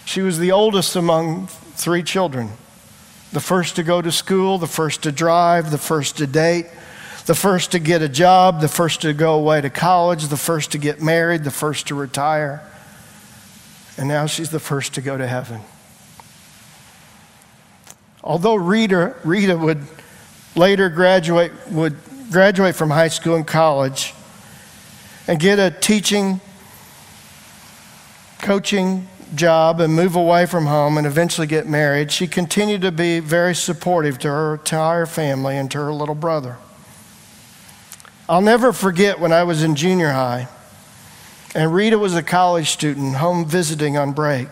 She 0.05 0.21
was 0.21 0.37
the 0.37 0.51
oldest 0.51 0.95
among 0.95 1.47
three 1.47 2.03
children 2.03 2.51
the 3.31 3.39
first 3.39 3.75
to 3.75 3.83
go 3.83 4.01
to 4.01 4.11
school, 4.11 4.57
the 4.57 4.65
first 4.65 5.03
to 5.03 5.11
drive, 5.11 5.69
the 5.69 5.77
first 5.77 6.17
to 6.17 6.25
date, 6.25 6.65
the 7.27 7.35
first 7.35 7.73
to 7.73 7.77
get 7.77 8.01
a 8.01 8.09
job, 8.09 8.59
the 8.59 8.67
first 8.67 9.01
to 9.01 9.13
go 9.13 9.35
away 9.35 9.61
to 9.61 9.69
college, 9.69 10.29
the 10.29 10.37
first 10.37 10.71
to 10.71 10.79
get 10.79 10.99
married, 10.99 11.43
the 11.43 11.51
first 11.51 11.87
to 11.89 11.95
retire. 11.95 12.67
And 13.99 14.07
now 14.07 14.27
she's 14.27 14.49
the 14.49 14.61
first 14.61 14.93
to 14.93 15.01
go 15.01 15.17
to 15.17 15.27
heaven. 15.27 15.59
Although 18.23 18.55
Rita, 18.55 19.13
Rita 19.25 19.57
would 19.57 19.85
later 20.55 20.87
graduate, 20.87 21.51
would 21.69 21.97
graduate 22.31 22.75
from 22.75 22.91
high 22.91 23.09
school 23.09 23.35
and 23.35 23.45
college 23.45 24.13
and 25.27 25.37
get 25.37 25.59
a 25.59 25.69
teaching, 25.69 26.39
coaching 28.41 29.05
job 29.35 29.81
and 29.81 29.93
move 29.93 30.15
away 30.15 30.45
from 30.45 30.67
home 30.67 30.97
and 30.97 31.05
eventually 31.05 31.45
get 31.45 31.67
married, 31.67 32.09
she 32.09 32.25
continued 32.25 32.83
to 32.83 32.93
be 32.93 33.19
very 33.19 33.53
supportive 33.53 34.17
to 34.19 34.29
her 34.29 34.53
entire 34.53 35.07
family 35.07 35.57
and 35.57 35.69
to 35.71 35.77
her 35.77 35.91
little 35.91 36.15
brother. 36.15 36.55
I'll 38.29 38.39
never 38.39 38.71
forget 38.71 39.19
when 39.19 39.33
I 39.33 39.43
was 39.43 39.61
in 39.61 39.75
junior 39.75 40.11
high 40.11 40.47
and 41.55 41.73
Rita 41.73 41.97
was 41.97 42.15
a 42.15 42.23
college 42.23 42.69
student 42.69 43.15
home 43.15 43.45
visiting 43.45 43.97
on 43.97 44.11
break. 44.11 44.47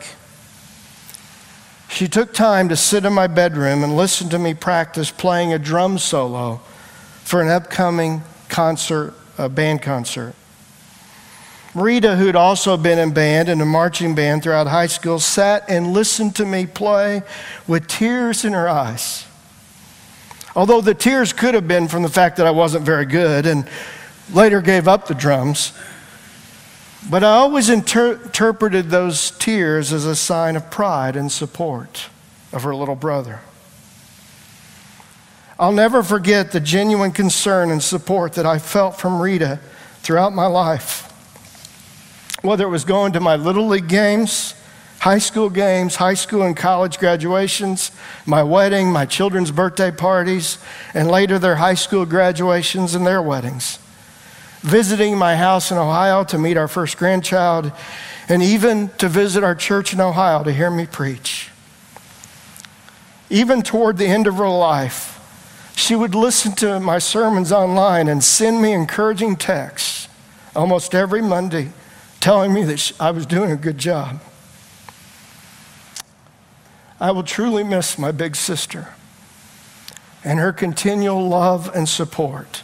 She 1.90 2.08
took 2.08 2.34
time 2.34 2.70
to 2.70 2.76
sit 2.76 3.06
in 3.06 3.14
my 3.14 3.28
bedroom 3.28 3.84
and 3.84 3.96
listen 3.96 4.30
to 4.30 4.40
me 4.40 4.54
practice 4.54 5.10
playing 5.10 5.54
a 5.54 5.60
drum 5.60 5.98
solo 5.98 6.62
for 7.24 7.42
an 7.42 7.48
upcoming 7.50 8.24
concert, 8.50 9.14
a 9.38 9.50
band 9.50 9.82
concert. 9.82 10.34
Rita, 11.74 12.16
who'd 12.16 12.36
also 12.36 12.76
been 12.76 12.98
in 12.98 13.14
band 13.14 13.50
and 13.50 13.62
a 13.62 13.66
marching 13.66 14.16
band 14.16 14.42
throughout 14.42 14.68
high 14.68 14.88
school, 14.88 15.20
sat 15.20 15.64
and 15.70 15.94
listened 15.94 16.36
to 16.38 16.46
me 16.46 16.66
play 16.66 17.22
with 17.68 17.88
tears 17.88 18.44
in 18.44 18.54
her 18.54 18.68
eyes. 18.68 19.26
Although 20.56 20.82
the 20.82 20.96
tears 20.96 21.34
could 21.34 21.54
have 21.54 21.68
been 21.68 21.88
from 21.88 22.02
the 22.02 22.10
fact 22.10 22.38
that 22.38 22.48
I 22.48 22.52
wasn't 22.52 22.84
very 22.84 23.06
good 23.06 23.46
and 23.46 23.70
later 24.34 24.60
gave 24.60 24.88
up 24.88 25.08
the 25.08 25.14
drums. 25.14 25.72
But 27.10 27.24
I 27.24 27.36
always 27.36 27.70
inter- 27.70 28.22
interpreted 28.22 28.90
those 28.90 29.32
tears 29.32 29.94
as 29.94 30.06
a 30.06 30.16
sign 30.16 30.58
of 30.58 30.70
pride 30.70 31.16
and 31.16 31.32
support 31.32 32.10
of 32.52 32.64
her 32.64 32.76
little 32.76 32.96
brother. 32.96 33.40
I'll 35.58 35.72
never 35.72 36.04
forget 36.04 36.52
the 36.52 36.60
genuine 36.60 37.12
concern 37.12 37.72
and 37.72 37.82
support 37.82 38.34
that 38.34 38.46
I 38.46 38.60
felt 38.60 39.00
from 39.00 39.22
Rita 39.22 39.60
throughout 40.02 40.34
my 40.34 40.48
life. 40.48 41.06
Whether 42.42 42.66
it 42.66 42.70
was 42.70 42.84
going 42.84 43.14
to 43.14 43.20
my 43.22 43.38
Little 43.38 43.68
League 43.68 43.88
games, 43.88 44.54
high 45.00 45.18
school 45.18 45.50
games, 45.50 45.96
high 45.96 46.14
school 46.14 46.44
and 46.44 46.56
college 46.56 47.00
graduations, 47.00 47.92
my 48.26 48.44
wedding, 48.44 48.92
my 48.92 49.06
children's 49.06 49.50
birthday 49.50 49.92
parties, 49.92 50.58
and 50.94 51.10
later 51.10 51.40
their 51.40 51.56
high 51.56 51.74
school 51.74 52.06
graduations 52.06 52.94
and 52.94 53.08
their 53.08 53.22
weddings 53.22 53.80
visiting 54.62 55.18
my 55.18 55.36
house 55.36 55.72
in 55.72 55.78
Ohio 55.78 56.24
to 56.26 56.38
meet 56.38 56.58
our 56.58 56.68
first 56.68 56.98
grandchild, 56.98 57.72
and 58.30 58.42
even 58.42 58.90
to 58.98 59.08
visit 59.08 59.44
our 59.44 59.56
church 59.56 59.94
in 59.94 60.02
Ohio 60.02 60.44
to 60.44 60.52
hear 60.52 60.70
me 60.70 60.86
preach. 60.86 61.50
Even 63.30 63.62
toward 63.62 63.98
the 63.98 64.06
end 64.06 64.28
of 64.28 64.36
her 64.36 64.50
life, 64.50 65.14
she 65.76 65.96
would 65.96 66.16
listen 66.16 66.54
to 66.54 66.80
my 66.80 66.98
sermons 66.98 67.52
online 67.52 68.08
and 68.08 68.24
send 68.24 68.62
me 68.62 68.74
encouraging 68.74 69.36
texts 69.36 70.08
almost 70.56 70.96
every 70.96 71.22
Monday 71.22 71.72
telling 72.20 72.54
me 72.54 72.64
that 72.64 72.92
I 73.00 73.12
was 73.12 73.26
doing 73.26 73.52
a 73.52 73.56
good 73.56 73.78
job. 73.78 74.20
I 77.00 77.12
will 77.12 77.24
truly 77.24 77.64
miss 77.64 77.98
my 77.98 78.12
big 78.12 78.36
sister 78.36 78.90
and 80.24 80.40
her 80.40 80.52
continual 80.52 81.28
love 81.28 81.74
and 81.76 81.88
support. 81.88 82.64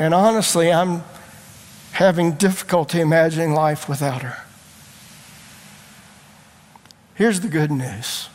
And 0.00 0.14
honestly, 0.14 0.72
I'm 0.72 1.04
having 1.92 2.32
difficulty 2.32 3.02
imagining 3.02 3.52
life 3.52 3.86
without 3.86 4.22
her. 4.22 4.38
Here's 7.14 7.40
the 7.40 7.48
good 7.48 7.70
news. 7.70 8.30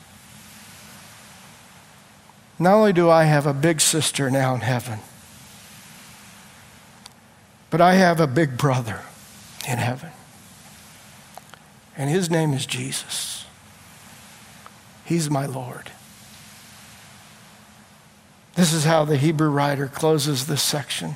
Not 2.60 2.76
only 2.76 2.94
do 2.94 3.10
I 3.10 3.24
have 3.24 3.48
a 3.48 3.54
big 3.54 3.82
sister 3.82 4.30
now 4.30 4.54
in 4.54 4.62
heaven, 4.62 5.00
but 7.72 7.82
I 7.82 7.96
have 7.96 8.20
a 8.20 8.28
big 8.28 8.60
brother 8.60 9.02
in 9.68 9.80
heaven. 9.80 10.12
And 11.98 12.12
his 12.12 12.30
name 12.30 12.54
is 12.54 12.68
Jesus. 12.68 13.46
He's 15.04 15.32
my 15.32 15.48
Lord. 15.48 15.90
This 18.54 18.72
is 18.72 18.84
how 18.84 19.04
the 19.04 19.18
Hebrew 19.18 19.50
writer 19.50 19.88
closes 19.88 20.46
this 20.46 20.62
section. 20.62 21.16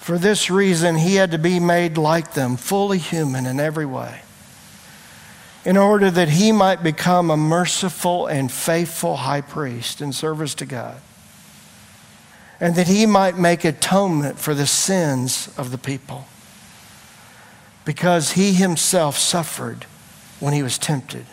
For 0.00 0.16
this 0.16 0.50
reason, 0.50 0.96
he 0.96 1.16
had 1.16 1.30
to 1.32 1.38
be 1.38 1.60
made 1.60 1.98
like 1.98 2.32
them, 2.32 2.56
fully 2.56 2.96
human 2.96 3.44
in 3.44 3.60
every 3.60 3.84
way, 3.84 4.22
in 5.62 5.76
order 5.76 6.10
that 6.10 6.30
he 6.30 6.52
might 6.52 6.82
become 6.82 7.30
a 7.30 7.36
merciful 7.36 8.26
and 8.26 8.50
faithful 8.50 9.18
high 9.18 9.42
priest 9.42 10.00
in 10.00 10.14
service 10.14 10.54
to 10.54 10.64
God, 10.64 10.96
and 12.58 12.74
that 12.76 12.88
he 12.88 13.04
might 13.04 13.38
make 13.38 13.62
atonement 13.62 14.38
for 14.38 14.54
the 14.54 14.66
sins 14.66 15.50
of 15.58 15.70
the 15.70 15.78
people. 15.78 16.26
Because 17.84 18.32
he 18.32 18.54
himself 18.54 19.18
suffered 19.18 19.84
when 20.40 20.54
he 20.54 20.62
was 20.62 20.78
tempted, 20.78 21.26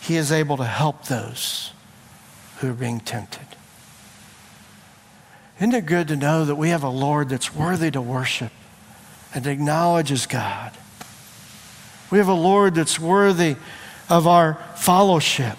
he 0.00 0.16
is 0.16 0.32
able 0.32 0.56
to 0.56 0.64
help 0.64 1.04
those 1.04 1.72
who 2.58 2.70
are 2.70 2.74
being 2.74 2.98
tempted. 2.98 3.46
Isn't 5.58 5.72
it 5.72 5.86
good 5.86 6.08
to 6.08 6.16
know 6.16 6.44
that 6.44 6.56
we 6.56 6.68
have 6.68 6.82
a 6.82 6.88
Lord 6.88 7.30
that's 7.30 7.54
worthy 7.54 7.90
to 7.90 8.00
worship 8.00 8.52
and 9.34 9.46
acknowledges 9.46 10.26
God? 10.26 10.72
We 12.10 12.18
have 12.18 12.28
a 12.28 12.34
Lord 12.34 12.74
that's 12.74 13.00
worthy 13.00 13.56
of 14.08 14.26
our 14.26 14.54
fellowship. 14.76 15.58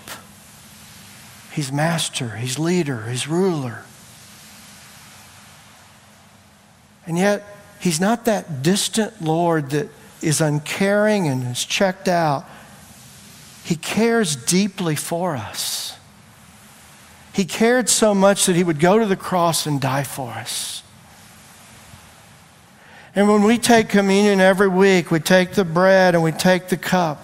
He's 1.51 1.71
master, 1.71 2.29
He's 2.37 2.59
leader, 2.59 3.07
He's 3.09 3.27
ruler. 3.27 3.83
And 7.07 7.17
yet, 7.17 7.43
He's 7.79 7.99
not 7.99 8.25
that 8.25 8.61
distant 8.61 9.21
Lord 9.21 9.71
that 9.71 9.89
is 10.21 10.41
uncaring 10.41 11.27
and 11.27 11.43
is 11.51 11.65
checked 11.65 12.07
out. 12.07 12.45
He 13.63 13.75
cares 13.75 14.35
deeply 14.35 14.95
for 14.95 15.35
us. 15.35 15.96
He 17.37 17.45
cared 17.45 17.87
so 17.87 18.15
much 18.15 18.47
that 18.47 18.55
he 18.55 18.63
would 18.63 18.79
go 18.79 18.97
to 18.97 19.05
the 19.05 19.15
cross 19.15 19.67
and 19.67 19.79
die 19.79 20.03
for 20.03 20.31
us. 20.31 20.81
And 23.13 23.29
when 23.29 23.43
we 23.43 23.59
take 23.59 23.89
communion 23.89 24.39
every 24.39 24.67
week, 24.67 25.11
we 25.11 25.19
take 25.19 25.51
the 25.51 25.63
bread 25.63 26.15
and 26.15 26.23
we 26.23 26.31
take 26.31 26.69
the 26.69 26.77
cup. 26.77 27.23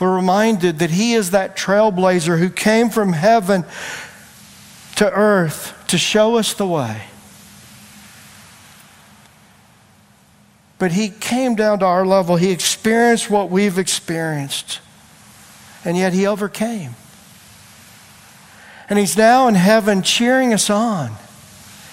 We're 0.00 0.16
reminded 0.16 0.80
that 0.80 0.90
He 0.90 1.14
is 1.14 1.30
that 1.30 1.56
trailblazer 1.56 2.40
who 2.40 2.50
came 2.50 2.90
from 2.90 3.12
heaven 3.12 3.64
to 4.96 5.08
earth 5.08 5.84
to 5.86 5.98
show 5.98 6.34
us 6.34 6.54
the 6.54 6.66
way. 6.66 7.02
But 10.80 10.90
He 10.90 11.10
came 11.10 11.54
down 11.54 11.78
to 11.78 11.84
our 11.84 12.04
level. 12.04 12.34
He 12.34 12.50
experienced 12.50 13.30
what 13.30 13.50
we've 13.50 13.78
experienced. 13.78 14.80
And 15.84 15.96
yet 15.96 16.12
He 16.12 16.26
overcame. 16.26 16.96
And 18.88 18.98
He's 18.98 19.16
now 19.16 19.48
in 19.48 19.54
heaven 19.54 20.02
cheering 20.02 20.52
us 20.52 20.70
on. 20.70 21.12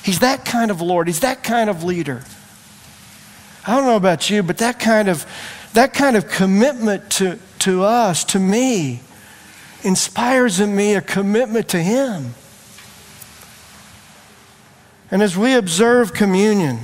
He's 0.04 0.20
that 0.20 0.46
kind 0.46 0.70
of 0.72 0.82
Lord, 0.82 1.08
He's 1.08 1.22
that 1.22 1.44
kind 1.44 1.70
of 1.70 1.84
leader. 1.84 2.24
I 3.66 3.76
don't 3.76 3.86
know 3.86 3.96
about 3.96 4.30
you, 4.30 4.44
but 4.44 4.58
that 4.58 4.80
kind 4.80 5.08
of, 5.08 5.26
that 5.74 5.94
kind 5.94 6.18
of 6.18 6.28
commitment 6.30 7.10
to, 7.12 7.39
to 7.60 7.84
us, 7.84 8.26
to 8.26 8.39
me, 8.39 9.00
inspires 9.84 10.60
in 10.60 10.76
me 10.76 10.96
a 10.96 11.02
commitment 11.02 11.70
to 11.70 11.82
Him. 11.82 12.36
And 15.12 15.22
as 15.22 15.38
we 15.38 15.54
observe 15.54 16.14
communion, 16.14 16.80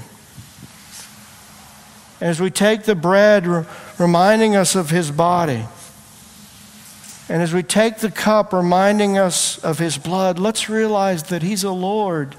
as 2.21 2.39
we 2.39 2.49
take 2.49 2.83
the 2.83 2.95
bread, 2.95 3.65
reminding 3.97 4.55
us 4.55 4.75
of 4.75 4.89
His 4.89 5.11
body, 5.11 5.65
and 7.29 7.41
as 7.41 7.53
we 7.53 7.61
take 7.61 7.97
the 7.97 8.09
cup, 8.09 8.51
reminding 8.51 9.17
us 9.17 9.57
of 9.59 9.77
His 9.77 9.97
blood, 9.97 10.39
let's 10.39 10.67
realize 10.67 11.23
that 11.23 11.43
He's 11.43 11.63
a 11.63 11.71
Lord 11.71 12.35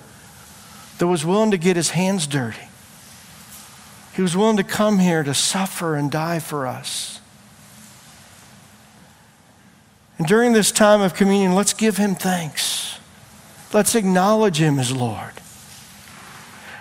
that 0.98 1.06
was 1.06 1.24
willing 1.24 1.52
to 1.52 1.58
get 1.58 1.76
His 1.76 1.90
hands 1.90 2.26
dirty. 2.26 2.68
He 4.14 4.22
was 4.22 4.36
willing 4.36 4.56
to 4.56 4.64
come 4.64 4.98
here 4.98 5.22
to 5.22 5.32
suffer 5.32 5.94
and 5.94 6.10
die 6.10 6.40
for 6.40 6.66
us. 6.66 7.20
And 10.18 10.26
during 10.26 10.52
this 10.52 10.70
time 10.70 11.00
of 11.00 11.14
communion, 11.14 11.54
let's 11.54 11.72
give 11.72 11.96
him 11.96 12.14
thanks. 12.14 12.98
Let's 13.72 13.94
acknowledge 13.94 14.60
him 14.60 14.78
as 14.78 14.92
Lord. 14.92 15.32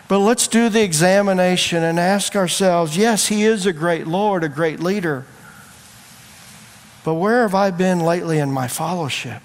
But 0.10 0.20
let's 0.20 0.48
do 0.50 0.68
the 0.68 0.84
examination 0.84 1.82
and 1.82 1.98
ask 1.98 2.36
ourselves 2.36 2.98
yes, 2.98 3.28
he 3.28 3.44
is 3.44 3.66
a 3.66 3.72
great 3.72 4.08
Lord, 4.08 4.44
a 4.44 4.50
great 4.50 4.82
leader. 4.82 5.24
But 7.10 7.16
where 7.16 7.42
have 7.42 7.56
I 7.56 7.72
been 7.72 8.02
lately 8.02 8.38
in 8.38 8.52
my 8.52 8.68
fellowship? 8.68 9.42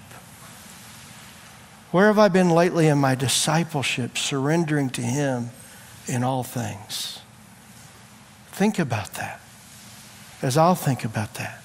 Where 1.89 2.05
have 2.05 2.19
I 2.19 2.27
been 2.27 2.51
lately 2.51 2.85
in 2.89 2.99
my 2.99 3.15
discipleship, 3.15 4.19
surrendering 4.19 4.91
to 4.91 5.01
him 5.01 5.49
in 6.05 6.23
all 6.23 6.43
things? 6.43 7.21
Think 8.49 8.77
about 8.77 9.15
that 9.15 9.41
as 10.43 10.57
I'll 10.57 10.75
think 10.75 11.05
about 11.05 11.33
that. 11.33 11.63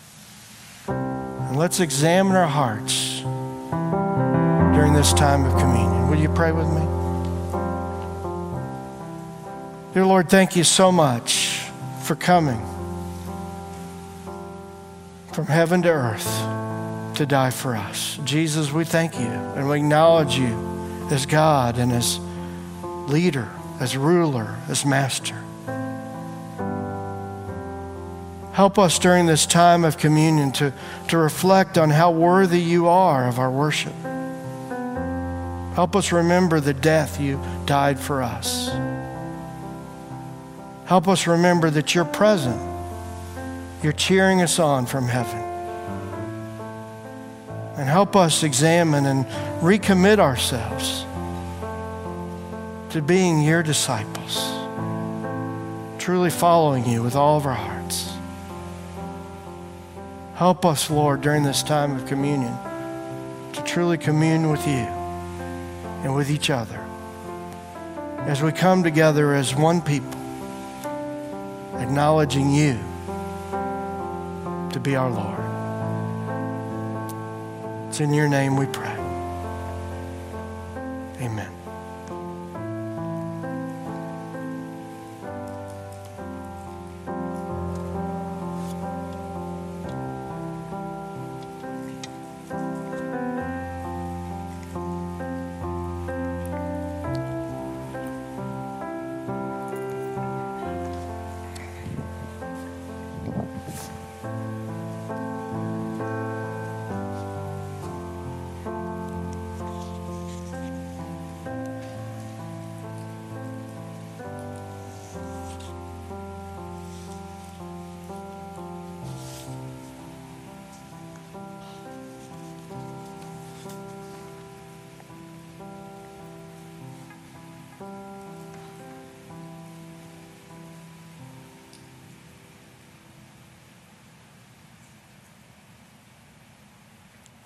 And 0.88 1.58
let's 1.58 1.80
examine 1.80 2.34
our 2.34 2.46
hearts 2.46 3.20
during 4.74 4.94
this 4.94 5.12
time 5.12 5.44
of 5.44 5.52
communion. 5.60 6.08
Will 6.08 6.16
you 6.16 6.30
pray 6.30 6.52
with 6.52 6.68
me? 6.68 6.86
Dear 9.92 10.06
Lord, 10.06 10.30
thank 10.30 10.56
you 10.56 10.64
so 10.64 10.90
much 10.90 11.60
for 12.04 12.14
coming 12.14 12.79
from 15.32 15.46
heaven 15.46 15.82
to 15.82 15.88
earth 15.88 17.16
to 17.16 17.26
die 17.26 17.50
for 17.50 17.76
us. 17.76 18.18
Jesus, 18.24 18.72
we 18.72 18.84
thank 18.84 19.14
you 19.14 19.26
and 19.26 19.68
we 19.68 19.76
acknowledge 19.76 20.36
you 20.36 20.56
as 21.10 21.26
God 21.26 21.78
and 21.78 21.92
as 21.92 22.18
leader, 23.08 23.48
as 23.78 23.96
ruler, 23.96 24.56
as 24.68 24.84
master. 24.84 25.36
Help 28.52 28.78
us 28.78 28.98
during 28.98 29.26
this 29.26 29.46
time 29.46 29.84
of 29.84 29.96
communion 29.96 30.52
to, 30.52 30.72
to 31.08 31.16
reflect 31.16 31.78
on 31.78 31.90
how 31.90 32.10
worthy 32.10 32.60
you 32.60 32.88
are 32.88 33.28
of 33.28 33.38
our 33.38 33.50
worship. 33.50 33.94
Help 35.74 35.94
us 35.94 36.12
remember 36.12 36.60
the 36.60 36.74
death 36.74 37.20
you 37.20 37.40
died 37.64 37.98
for 37.98 38.22
us. 38.22 38.68
Help 40.86 41.06
us 41.06 41.26
remember 41.26 41.70
that 41.70 41.94
you're 41.94 42.04
present. 42.04 42.69
You're 43.82 43.92
cheering 43.94 44.42
us 44.42 44.58
on 44.58 44.84
from 44.84 45.08
heaven. 45.08 45.38
And 47.78 47.88
help 47.88 48.14
us 48.14 48.42
examine 48.42 49.06
and 49.06 49.24
recommit 49.62 50.18
ourselves 50.18 51.06
to 52.92 53.00
being 53.00 53.40
your 53.40 53.62
disciples, 53.62 54.36
truly 55.98 56.28
following 56.28 56.84
you 56.84 57.02
with 57.02 57.16
all 57.16 57.38
of 57.38 57.46
our 57.46 57.54
hearts. 57.54 58.12
Help 60.34 60.66
us, 60.66 60.90
Lord, 60.90 61.22
during 61.22 61.42
this 61.42 61.62
time 61.62 61.96
of 61.96 62.06
communion 62.06 62.54
to 63.54 63.62
truly 63.64 63.96
commune 63.96 64.50
with 64.50 64.66
you 64.66 64.88
and 66.02 66.14
with 66.14 66.30
each 66.30 66.50
other 66.50 66.84
as 68.26 68.42
we 68.42 68.52
come 68.52 68.82
together 68.82 69.34
as 69.34 69.54
one 69.54 69.80
people, 69.80 70.20
acknowledging 71.78 72.50
you 72.50 72.78
to 74.72 74.80
be 74.80 74.96
our 74.96 75.10
Lord. 75.10 75.40
It's 77.88 78.00
in 78.00 78.12
your 78.12 78.28
name 78.28 78.56
we 78.56 78.66
pray. 78.66 78.99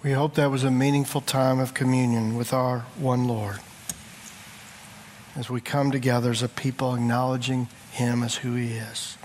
We 0.04 0.12
hope 0.12 0.34
that 0.34 0.50
was 0.50 0.64
a 0.64 0.70
meaningful 0.70 1.22
time 1.22 1.58
of 1.58 1.72
communion 1.72 2.36
with 2.36 2.52
our 2.52 2.80
one 2.98 3.26
Lord 3.26 3.60
as 5.34 5.48
we 5.48 5.62
come 5.62 5.90
together 5.90 6.30
as 6.30 6.42
a 6.42 6.48
people 6.48 6.94
acknowledging 6.94 7.68
Him 7.90 8.22
as 8.22 8.34
who 8.34 8.52
He 8.52 8.74
is. 8.74 9.16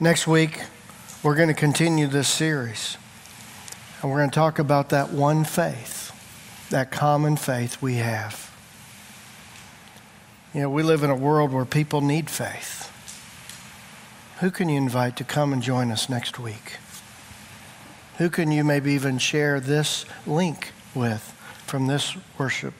Next 0.00 0.26
week, 0.26 0.60
we're 1.22 1.36
going 1.36 1.46
to 1.46 1.54
continue 1.54 2.08
this 2.08 2.26
series, 2.26 2.96
and 4.02 4.10
we're 4.10 4.18
going 4.18 4.30
to 4.30 4.34
talk 4.34 4.58
about 4.58 4.88
that 4.88 5.12
one 5.12 5.44
faith, 5.44 6.10
that 6.70 6.90
common 6.90 7.36
faith 7.36 7.80
we 7.80 7.94
have. 7.98 8.52
You 10.52 10.62
know, 10.62 10.70
we 10.70 10.82
live 10.82 11.04
in 11.04 11.10
a 11.10 11.16
world 11.16 11.52
where 11.52 11.64
people 11.64 12.00
need 12.00 12.28
faith. 12.28 12.90
Who 14.40 14.50
can 14.50 14.68
you 14.68 14.76
invite 14.76 15.14
to 15.18 15.22
come 15.22 15.52
and 15.52 15.62
join 15.62 15.92
us 15.92 16.08
next 16.08 16.40
week? 16.40 16.78
Who 18.18 18.30
can 18.30 18.50
you 18.50 18.64
maybe 18.64 18.92
even 18.92 19.18
share 19.18 19.60
this 19.60 20.06
link 20.26 20.72
with 20.94 21.22
from 21.66 21.86
this 21.86 22.16
worship 22.38 22.74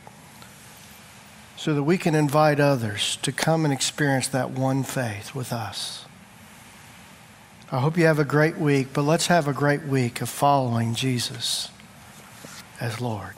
so 1.57 1.75
that 1.75 1.83
we 1.83 1.99
can 1.99 2.15
invite 2.15 2.59
others 2.59 3.19
to 3.23 3.33
come 3.33 3.65
and 3.65 3.73
experience 3.73 4.29
that 4.29 4.51
one 4.51 4.83
faith 4.83 5.35
with 5.35 5.53
us? 5.53 6.07
I 7.71 7.81
hope 7.81 7.99
you 7.99 8.07
have 8.07 8.19
a 8.19 8.25
great 8.25 8.57
week, 8.57 8.89
but 8.93 9.03
let's 9.03 9.27
have 9.27 9.49
a 9.49 9.53
great 9.53 9.83
week 9.83 10.21
of 10.21 10.29
following 10.29 10.95
Jesus 10.95 11.71
as 12.81 13.01
Lord. 13.01 13.35